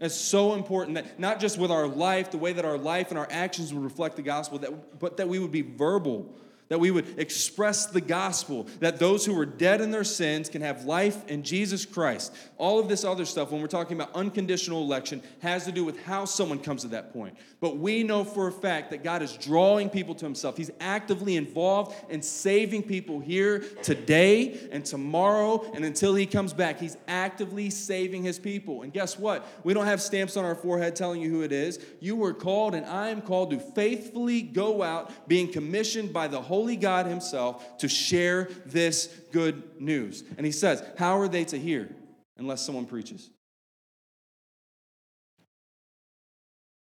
It's 0.00 0.14
so 0.14 0.54
important 0.54 0.94
that 0.94 1.20
not 1.20 1.38
just 1.38 1.58
with 1.58 1.70
our 1.70 1.86
life, 1.86 2.30
the 2.30 2.38
way 2.38 2.54
that 2.54 2.64
our 2.64 2.78
life 2.78 3.10
and 3.10 3.18
our 3.18 3.28
actions 3.30 3.74
would 3.74 3.84
reflect 3.84 4.16
the 4.16 4.22
gospel, 4.22 4.58
that, 4.60 4.98
but 4.98 5.18
that 5.18 5.28
we 5.28 5.38
would 5.38 5.52
be 5.52 5.60
verbal, 5.60 6.34
that 6.70 6.78
we 6.78 6.90
would 6.90 7.18
express 7.18 7.86
the 7.86 8.00
gospel, 8.00 8.66
that 8.78 8.98
those 8.98 9.26
who 9.26 9.34
were 9.34 9.44
dead 9.44 9.80
in 9.80 9.90
their 9.90 10.04
sins 10.04 10.48
can 10.48 10.62
have 10.62 10.84
life 10.84 11.28
in 11.28 11.42
Jesus 11.42 11.84
Christ. 11.84 12.32
All 12.56 12.78
of 12.78 12.88
this 12.88 13.04
other 13.04 13.24
stuff, 13.24 13.50
when 13.50 13.60
we're 13.60 13.66
talking 13.66 14.00
about 14.00 14.14
unconditional 14.14 14.80
election, 14.80 15.20
has 15.40 15.64
to 15.64 15.72
do 15.72 15.84
with 15.84 16.00
how 16.04 16.24
someone 16.24 16.60
comes 16.60 16.82
to 16.82 16.88
that 16.88 17.12
point. 17.12 17.36
But 17.60 17.78
we 17.78 18.04
know 18.04 18.22
for 18.22 18.46
a 18.46 18.52
fact 18.52 18.90
that 18.90 19.02
God 19.02 19.20
is 19.20 19.36
drawing 19.36 19.90
people 19.90 20.14
to 20.14 20.24
Himself. 20.24 20.56
He's 20.56 20.70
actively 20.78 21.36
involved 21.36 21.94
in 22.08 22.22
saving 22.22 22.84
people 22.84 23.18
here 23.18 23.58
today 23.82 24.68
and 24.70 24.84
tomorrow 24.84 25.68
and 25.74 25.84
until 25.84 26.14
He 26.14 26.24
comes 26.24 26.52
back. 26.52 26.78
He's 26.78 26.96
actively 27.08 27.68
saving 27.70 28.22
His 28.22 28.38
people. 28.38 28.82
And 28.82 28.92
guess 28.92 29.18
what? 29.18 29.44
We 29.64 29.74
don't 29.74 29.86
have 29.86 30.00
stamps 30.00 30.36
on 30.36 30.44
our 30.44 30.54
forehead 30.54 30.94
telling 30.94 31.20
you 31.20 31.30
who 31.30 31.42
it 31.42 31.50
is. 31.50 31.80
You 31.98 32.14
were 32.14 32.32
called, 32.32 32.76
and 32.76 32.86
I 32.86 33.08
am 33.08 33.22
called 33.22 33.50
to 33.50 33.58
faithfully 33.58 34.40
go 34.40 34.84
out, 34.84 35.28
being 35.28 35.50
commissioned 35.50 36.12
by 36.12 36.28
the 36.28 36.40
Holy 36.40 36.59
holy 36.60 36.76
God 36.76 37.06
himself 37.06 37.78
to 37.78 37.88
share 37.88 38.50
this 38.66 39.06
good 39.32 39.80
news. 39.80 40.22
And 40.36 40.44
he 40.44 40.52
says, 40.52 40.84
How 40.98 41.18
are 41.18 41.26
they 41.26 41.44
to 41.46 41.58
hear 41.58 41.88
unless 42.36 42.60
someone 42.60 42.84
preaches? 42.84 43.30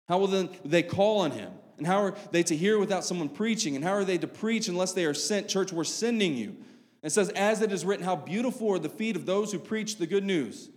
How 0.08 0.16
will 0.16 0.28
then 0.28 0.48
they 0.64 0.82
call 0.82 1.20
on 1.20 1.32
him? 1.32 1.52
And 1.76 1.86
how 1.86 1.98
are 1.98 2.14
they 2.30 2.42
to 2.44 2.56
hear 2.56 2.78
without 2.78 3.04
someone 3.04 3.28
preaching? 3.28 3.76
And 3.76 3.84
how 3.84 3.92
are 3.92 4.04
they 4.04 4.16
to 4.16 4.26
preach 4.26 4.68
unless 4.68 4.92
they 4.92 5.04
are 5.04 5.12
sent? 5.12 5.46
Church, 5.46 5.74
we're 5.74 5.84
sending 5.84 6.38
you. 6.38 6.56
It 7.02 7.12
says, 7.12 7.28
As 7.30 7.60
it 7.60 7.70
is 7.70 7.84
written, 7.84 8.06
how 8.06 8.16
beautiful 8.16 8.72
are 8.72 8.78
the 8.78 8.88
feet 8.88 9.14
of 9.14 9.26
those 9.26 9.52
who 9.52 9.58
preach 9.58 9.96
the 9.96 10.06
good 10.06 10.24
news. 10.24 10.70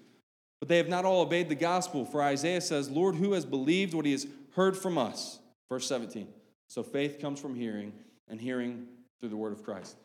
But 0.59 0.67
they 0.67 0.75
have 0.75 0.89
not 0.89 1.05
all 1.05 1.21
obeyed 1.21 1.47
the 1.47 1.55
gospel. 1.55 2.03
For 2.03 2.21
Isaiah 2.21 2.59
says, 2.59 2.89
Lord, 2.89 3.15
who 3.15 3.31
has 3.31 3.45
believed 3.45 3.93
what 3.93 4.05
he 4.05 4.11
has 4.11 4.27
heard 4.55 4.75
from 4.75 4.97
us? 4.97 5.39
Verse 5.69 5.87
17. 5.87 6.27
So 6.67 6.83
faith 6.83 7.19
comes 7.21 7.39
from 7.39 7.55
hearing, 7.55 7.93
and 8.29 8.39
hearing 8.39 8.87
through 9.19 9.29
the 9.29 9.37
word 9.37 9.53
of 9.53 9.63
Christ. 9.63 9.95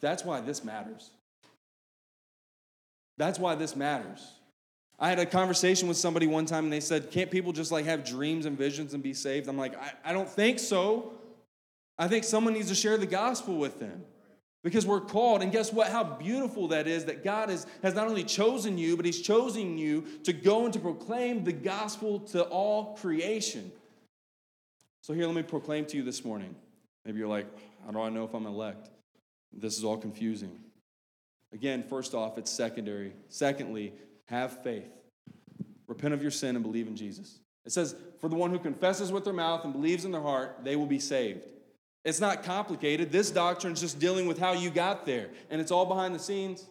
That's 0.00 0.24
why 0.24 0.40
this 0.40 0.64
matters. 0.64 1.10
That's 3.16 3.38
why 3.38 3.54
this 3.54 3.76
matters. 3.76 4.26
I 4.98 5.08
had 5.08 5.18
a 5.18 5.26
conversation 5.26 5.88
with 5.88 5.96
somebody 5.96 6.26
one 6.26 6.46
time 6.46 6.64
and 6.64 6.72
they 6.72 6.80
said, 6.80 7.10
Can't 7.10 7.30
people 7.30 7.52
just 7.52 7.72
like 7.72 7.86
have 7.86 8.04
dreams 8.04 8.46
and 8.46 8.56
visions 8.56 8.94
and 8.94 9.02
be 9.02 9.14
saved? 9.14 9.48
I'm 9.48 9.56
like, 9.58 9.78
I, 9.78 9.92
I 10.04 10.12
don't 10.12 10.28
think 10.28 10.58
so. 10.58 11.12
I 11.98 12.08
think 12.08 12.24
someone 12.24 12.54
needs 12.54 12.68
to 12.68 12.74
share 12.74 12.96
the 12.96 13.06
gospel 13.06 13.56
with 13.56 13.78
them 13.78 14.04
because 14.62 14.86
we're 14.86 15.00
called. 15.00 15.42
And 15.42 15.50
guess 15.52 15.72
what? 15.72 15.88
How 15.88 16.04
beautiful 16.04 16.68
that 16.68 16.86
is 16.86 17.06
that 17.06 17.24
God 17.24 17.50
is, 17.50 17.66
has 17.82 17.94
not 17.94 18.08
only 18.08 18.24
chosen 18.24 18.78
you, 18.78 18.96
but 18.96 19.06
He's 19.06 19.20
chosen 19.20 19.78
you 19.78 20.04
to 20.24 20.32
go 20.32 20.64
and 20.64 20.72
to 20.74 20.78
proclaim 20.78 21.44
the 21.44 21.52
gospel 21.52 22.20
to 22.20 22.42
all 22.44 22.96
creation. 22.96 23.72
So, 25.02 25.14
here, 25.14 25.26
let 25.26 25.34
me 25.34 25.42
proclaim 25.42 25.86
to 25.86 25.96
you 25.96 26.02
this 26.02 26.24
morning. 26.24 26.54
Maybe 27.04 27.18
you're 27.18 27.28
like, 27.28 27.46
how 27.84 27.92
do 27.92 28.00
I 28.00 28.08
know 28.08 28.24
if 28.24 28.34
I'm 28.34 28.46
elect? 28.46 28.90
This 29.52 29.76
is 29.78 29.84
all 29.84 29.96
confusing. 29.96 30.58
Again, 31.52 31.82
first 31.82 32.14
off, 32.14 32.38
it's 32.38 32.50
secondary. 32.50 33.12
Secondly, 33.28 33.92
have 34.26 34.62
faith. 34.62 34.90
Repent 35.86 36.14
of 36.14 36.22
your 36.22 36.30
sin 36.30 36.54
and 36.54 36.64
believe 36.64 36.86
in 36.86 36.96
Jesus. 36.96 37.40
It 37.64 37.72
says, 37.72 37.96
For 38.20 38.28
the 38.28 38.36
one 38.36 38.50
who 38.50 38.58
confesses 38.58 39.10
with 39.10 39.24
their 39.24 39.32
mouth 39.32 39.64
and 39.64 39.72
believes 39.72 40.04
in 40.04 40.12
their 40.12 40.22
heart, 40.22 40.58
they 40.62 40.76
will 40.76 40.86
be 40.86 41.00
saved. 41.00 41.46
It's 42.04 42.20
not 42.20 42.44
complicated. 42.44 43.12
This 43.12 43.30
doctrine 43.30 43.72
is 43.72 43.80
just 43.80 43.98
dealing 43.98 44.26
with 44.26 44.38
how 44.38 44.52
you 44.52 44.70
got 44.70 45.04
there, 45.04 45.28
and 45.50 45.60
it's 45.60 45.70
all 45.70 45.84
behind 45.84 46.14
the 46.14 46.18
scenes. 46.18 46.66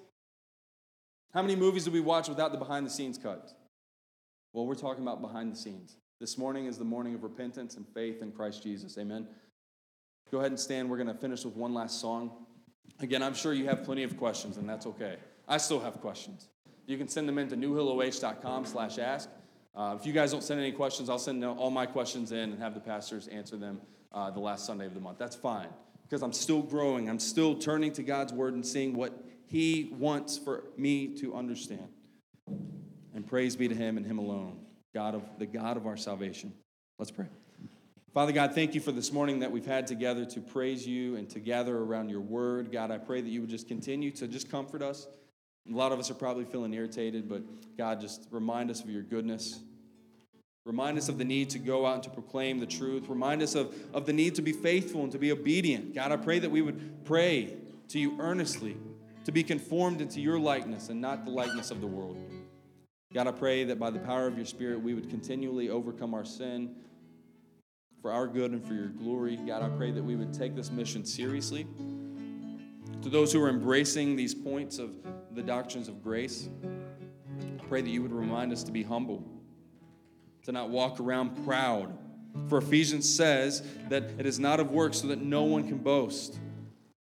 How 1.34 1.42
many 1.42 1.56
movies 1.56 1.86
do 1.86 1.92
we 1.92 2.00
watch 2.00 2.28
without 2.28 2.52
the 2.52 2.58
behind 2.58 2.86
the 2.86 2.90
scenes 2.90 3.18
cut? 3.18 3.54
Well, 4.54 4.66
we're 4.66 4.76
talking 4.76 5.04
about 5.04 5.22
behind 5.22 5.52
the 5.52 5.58
scenes. 5.58 5.98
This 6.20 6.38
morning 6.38 6.66
is 6.66 6.78
the 6.78 6.84
morning 6.84 7.14
of 7.14 7.24
repentance 7.24 7.78
and 7.78 7.88
faith 7.88 8.22
in 8.24 8.32
Christ 8.32 8.64
Jesus. 8.64 8.98
Amen. 8.98 9.28
Go 10.32 10.40
ahead 10.40 10.52
and 10.52 10.60
stand. 10.60 10.90
We're 10.90 10.98
going 10.98 11.08
to 11.08 11.14
finish 11.14 11.44
with 11.44 11.56
one 11.56 11.74
last 11.74 12.00
song. 12.00 12.32
Again, 13.00 13.24
I'm 13.24 13.34
sure 13.34 13.54
you 13.54 13.66
have 13.66 13.84
plenty 13.84 14.04
of 14.04 14.18
questions, 14.18 14.58
and 14.58 14.70
that's 14.70 14.86
okay. 14.86 15.18
I 15.48 15.58
still 15.58 15.80
have 15.80 16.02
questions. 16.02 16.50
You 16.86 16.98
can 16.98 17.08
send 17.08 17.28
them 17.28 17.38
in 17.38 17.52
into 17.52 17.68
newhilloh.com 17.68 18.66
slash 18.66 18.98
ask. 19.00 19.30
Uh, 19.76 19.96
if 20.00 20.06
you 20.06 20.14
guys 20.14 20.32
don't 20.32 20.44
send 20.44 20.60
any 20.60 20.72
questions, 20.72 21.10
I'll 21.10 21.20
send 21.20 21.44
all 21.46 21.72
my 21.72 21.86
questions 21.86 22.32
in 22.32 22.52
and 22.52 22.60
have 22.60 22.74
the 22.74 22.80
pastors 22.80 23.28
answer 23.28 23.58
them 23.58 23.80
uh, 24.12 24.32
the 24.32 24.40
last 24.40 24.66
Sunday 24.66 24.86
of 24.86 24.94
the 24.94 25.00
month. 25.00 25.18
That's 25.18 25.36
fine 25.36 25.70
because 26.04 26.24
I'm 26.24 26.34
still 26.34 26.62
growing. 26.62 27.10
I'm 27.10 27.20
still 27.20 27.56
turning 27.56 27.94
to 27.94 28.04
God's 28.04 28.34
word 28.34 28.56
and 28.56 28.66
seeing 28.66 28.96
what 28.96 29.14
He 29.48 29.94
wants 29.98 30.38
for 30.38 30.64
me 30.78 31.16
to 31.20 31.36
understand. 31.36 31.88
And 33.14 33.26
praise 33.26 33.56
be 33.56 33.68
to 33.68 33.76
Him 33.76 33.98
and 33.98 34.06
Him 34.06 34.18
alone, 34.18 34.60
God 34.94 35.16
of 35.16 35.24
the 35.38 35.46
God 35.46 35.78
of 35.78 35.86
our 35.86 35.98
salvation. 35.98 36.54
Let's 36.98 37.12
pray. 37.12 37.28
Father 38.14 38.32
God, 38.32 38.56
thank 38.56 38.74
you 38.74 38.82
for 38.82 38.92
this 38.92 39.12
morning 39.12 39.40
that 39.40 39.52
we've 39.52 39.68
had 39.68 39.86
together 39.86 40.26
to 40.26 40.42
praise 40.42 40.88
you 40.88 41.16
and 41.16 41.30
to 41.30 41.40
gather 41.40 41.78
around 41.78 42.10
your 42.10 42.22
word. 42.22 42.72
God, 42.72 42.90
I 42.90 42.98
pray 42.98 43.22
that 43.22 43.30
you 43.30 43.42
would 43.42 43.52
just 43.52 43.68
continue 43.68 44.10
to 44.12 44.28
just 44.28 44.50
comfort 44.50 44.82
us. 44.82 45.08
A 45.72 45.76
lot 45.76 45.92
of 45.92 46.00
us 46.00 46.10
are 46.10 46.16
probably 46.16 46.46
feeling 46.46 46.74
irritated, 46.74 47.30
but 47.30 47.44
God, 47.78 48.02
just 48.02 48.28
remind 48.32 48.72
us 48.72 48.82
of 48.82 48.90
your 48.90 49.04
goodness. 49.04 49.60
Remind 50.66 50.98
us 50.98 51.08
of 51.08 51.20
the 51.20 51.24
need 51.24 51.52
to 51.52 51.60
go 51.60 51.86
out 51.86 51.96
and 51.96 52.04
to 52.04 52.10
proclaim 52.10 52.60
the 52.60 52.66
truth. 52.66 53.08
Remind 53.08 53.44
us 53.44 53.54
of, 53.54 53.76
of 53.94 54.08
the 54.08 54.14
need 54.14 54.34
to 54.36 54.42
be 54.42 54.54
faithful 54.54 55.04
and 55.04 55.12
to 55.12 55.20
be 55.20 55.32
obedient. 55.32 55.94
God, 55.94 56.12
I 56.12 56.18
pray 56.18 56.40
that 56.40 56.50
we 56.50 56.64
would 56.64 57.06
pray 57.06 57.58
to 57.90 58.00
you 58.00 58.16
earnestly 58.20 58.76
to 59.26 59.32
be 59.32 59.44
conformed 59.44 60.02
into 60.02 60.20
your 60.20 60.40
likeness 60.40 60.90
and 60.90 61.00
not 61.00 61.26
the 61.26 61.32
likeness 61.32 61.70
of 61.70 61.80
the 61.80 61.88
world. 61.88 62.18
God, 63.14 63.28
I 63.28 63.32
pray 63.32 63.66
that 63.66 63.78
by 63.78 63.92
the 63.92 64.00
power 64.00 64.26
of 64.26 64.36
your 64.36 64.48
Spirit, 64.48 64.82
we 64.82 64.96
would 64.96 65.12
continually 65.12 65.70
overcome 65.70 66.16
our 66.16 66.26
sin 66.26 66.76
for 68.02 68.12
our 68.12 68.28
good 68.28 68.52
and 68.52 68.66
for 68.66 68.74
your 68.74 68.88
glory. 68.88 69.38
God, 69.38 69.62
I 69.62 69.70
pray 69.70 69.92
that 69.92 70.04
we 70.04 70.16
would 70.16 70.34
take 70.34 70.56
this 70.56 70.72
mission 70.72 71.06
seriously. 71.06 71.68
To 73.02 73.10
those 73.10 73.32
who 73.32 73.42
are 73.42 73.50
embracing 73.50 74.16
these 74.16 74.34
points 74.34 74.78
of 74.78 74.92
the 75.34 75.42
doctrines 75.42 75.88
of 75.88 76.04
grace, 76.04 76.50
I 76.64 77.64
pray 77.68 77.82
that 77.82 77.90
you 77.90 78.02
would 78.02 78.14
remind 78.14 78.52
us 78.52 78.64
to 78.64 78.72
be 78.72 78.84
humble, 78.84 79.24
to 80.44 80.52
not 80.52 80.70
walk 80.70 81.00
around 81.00 81.46
proud. 81.46 81.98
For 82.48 82.58
Ephesians 82.58 83.08
says 83.08 83.64
that 83.90 84.04
it 84.18 84.26
is 84.26 84.40
not 84.40 84.60
of 84.60 84.72
works 84.72 85.00
so 85.00 85.08
that 85.08 85.22
no 85.22 85.44
one 85.44 85.68
can 85.68 85.78
boast. 85.78 86.40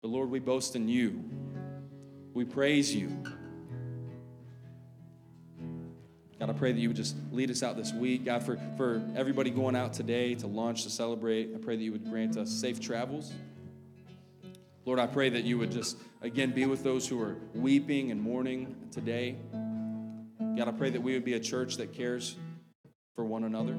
But 0.01 0.09
Lord, 0.09 0.29
we 0.29 0.39
boast 0.39 0.75
in 0.75 0.87
you. 0.87 1.23
We 2.33 2.45
praise 2.45 2.93
you. 2.93 3.23
God, 6.45 6.55
I 6.55 6.59
pray 6.59 6.71
that 6.73 6.79
you 6.79 6.89
would 6.89 6.95
just 6.95 7.15
lead 7.31 7.49
us 7.49 7.63
out 7.63 7.75
this 7.75 7.91
week. 7.91 8.23
God, 8.23 8.43
for, 8.43 8.59
for 8.77 9.01
everybody 9.15 9.49
going 9.49 9.75
out 9.75 9.93
today 9.93 10.35
to 10.35 10.45
launch, 10.45 10.83
to 10.83 10.91
celebrate, 10.91 11.49
I 11.55 11.57
pray 11.57 11.75
that 11.75 11.81
you 11.81 11.91
would 11.91 12.07
grant 12.07 12.37
us 12.37 12.51
safe 12.51 12.79
travels. 12.79 13.33
Lord, 14.85 14.99
I 14.99 15.07
pray 15.07 15.29
that 15.29 15.43
you 15.43 15.57
would 15.57 15.71
just, 15.71 15.97
again, 16.21 16.51
be 16.51 16.67
with 16.67 16.83
those 16.83 17.07
who 17.07 17.19
are 17.19 17.37
weeping 17.55 18.11
and 18.11 18.21
mourning 18.21 18.75
today. 18.91 19.37
God, 20.55 20.67
I 20.67 20.71
pray 20.71 20.91
that 20.91 21.01
we 21.01 21.13
would 21.13 21.25
be 21.25 21.33
a 21.33 21.39
church 21.39 21.77
that 21.77 21.93
cares 21.93 22.35
for 23.15 23.25
one 23.25 23.45
another. 23.45 23.75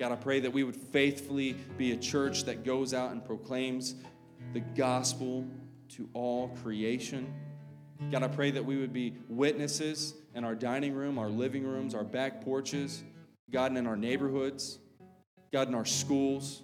God, 0.00 0.10
I 0.10 0.16
pray 0.16 0.40
that 0.40 0.52
we 0.52 0.64
would 0.64 0.74
faithfully 0.74 1.52
be 1.78 1.92
a 1.92 1.96
church 1.96 2.42
that 2.46 2.64
goes 2.64 2.92
out 2.92 3.12
and 3.12 3.24
proclaims 3.24 3.94
the 4.52 4.60
gospel 4.60 5.46
to 5.90 6.08
all 6.12 6.48
creation. 6.64 7.32
God, 8.10 8.24
I 8.24 8.28
pray 8.28 8.50
that 8.50 8.64
we 8.64 8.78
would 8.78 8.92
be 8.92 9.14
witnesses 9.28 10.14
in 10.34 10.44
our 10.44 10.54
dining 10.54 10.94
room, 10.94 11.18
our 11.18 11.28
living 11.28 11.64
rooms, 11.64 11.94
our 11.94 12.04
back 12.04 12.44
porches, 12.44 13.02
God, 13.50 13.76
in 13.76 13.86
our 13.86 13.96
neighborhoods, 13.96 14.78
God, 15.52 15.68
in 15.68 15.74
our 15.74 15.84
schools, 15.84 16.62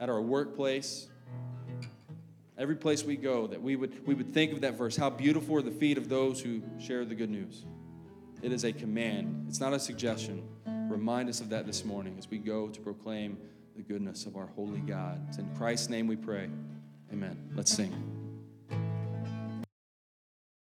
at 0.00 0.08
our 0.08 0.20
workplace, 0.20 1.08
every 2.58 2.76
place 2.76 3.04
we 3.04 3.16
go, 3.16 3.46
that 3.46 3.60
we 3.60 3.76
would, 3.76 4.06
we 4.06 4.14
would 4.14 4.32
think 4.32 4.52
of 4.52 4.62
that 4.62 4.74
verse. 4.74 4.96
How 4.96 5.10
beautiful 5.10 5.56
are 5.56 5.62
the 5.62 5.70
feet 5.70 5.98
of 5.98 6.08
those 6.08 6.40
who 6.40 6.62
share 6.78 7.04
the 7.04 7.14
good 7.14 7.30
news. 7.30 7.64
It 8.42 8.52
is 8.52 8.64
a 8.64 8.72
command, 8.72 9.46
it's 9.48 9.60
not 9.60 9.72
a 9.72 9.78
suggestion. 9.78 10.46
Remind 10.66 11.28
us 11.28 11.40
of 11.40 11.48
that 11.50 11.66
this 11.66 11.84
morning 11.84 12.16
as 12.18 12.30
we 12.30 12.38
go 12.38 12.68
to 12.68 12.80
proclaim 12.80 13.36
the 13.76 13.82
goodness 13.82 14.24
of 14.24 14.36
our 14.36 14.46
holy 14.46 14.80
God. 14.80 15.20
It's 15.28 15.38
in 15.38 15.54
Christ's 15.56 15.90
name 15.90 16.06
we 16.06 16.16
pray. 16.16 16.48
Amen. 17.12 17.50
Let's 17.54 17.72
sing. 17.72 18.15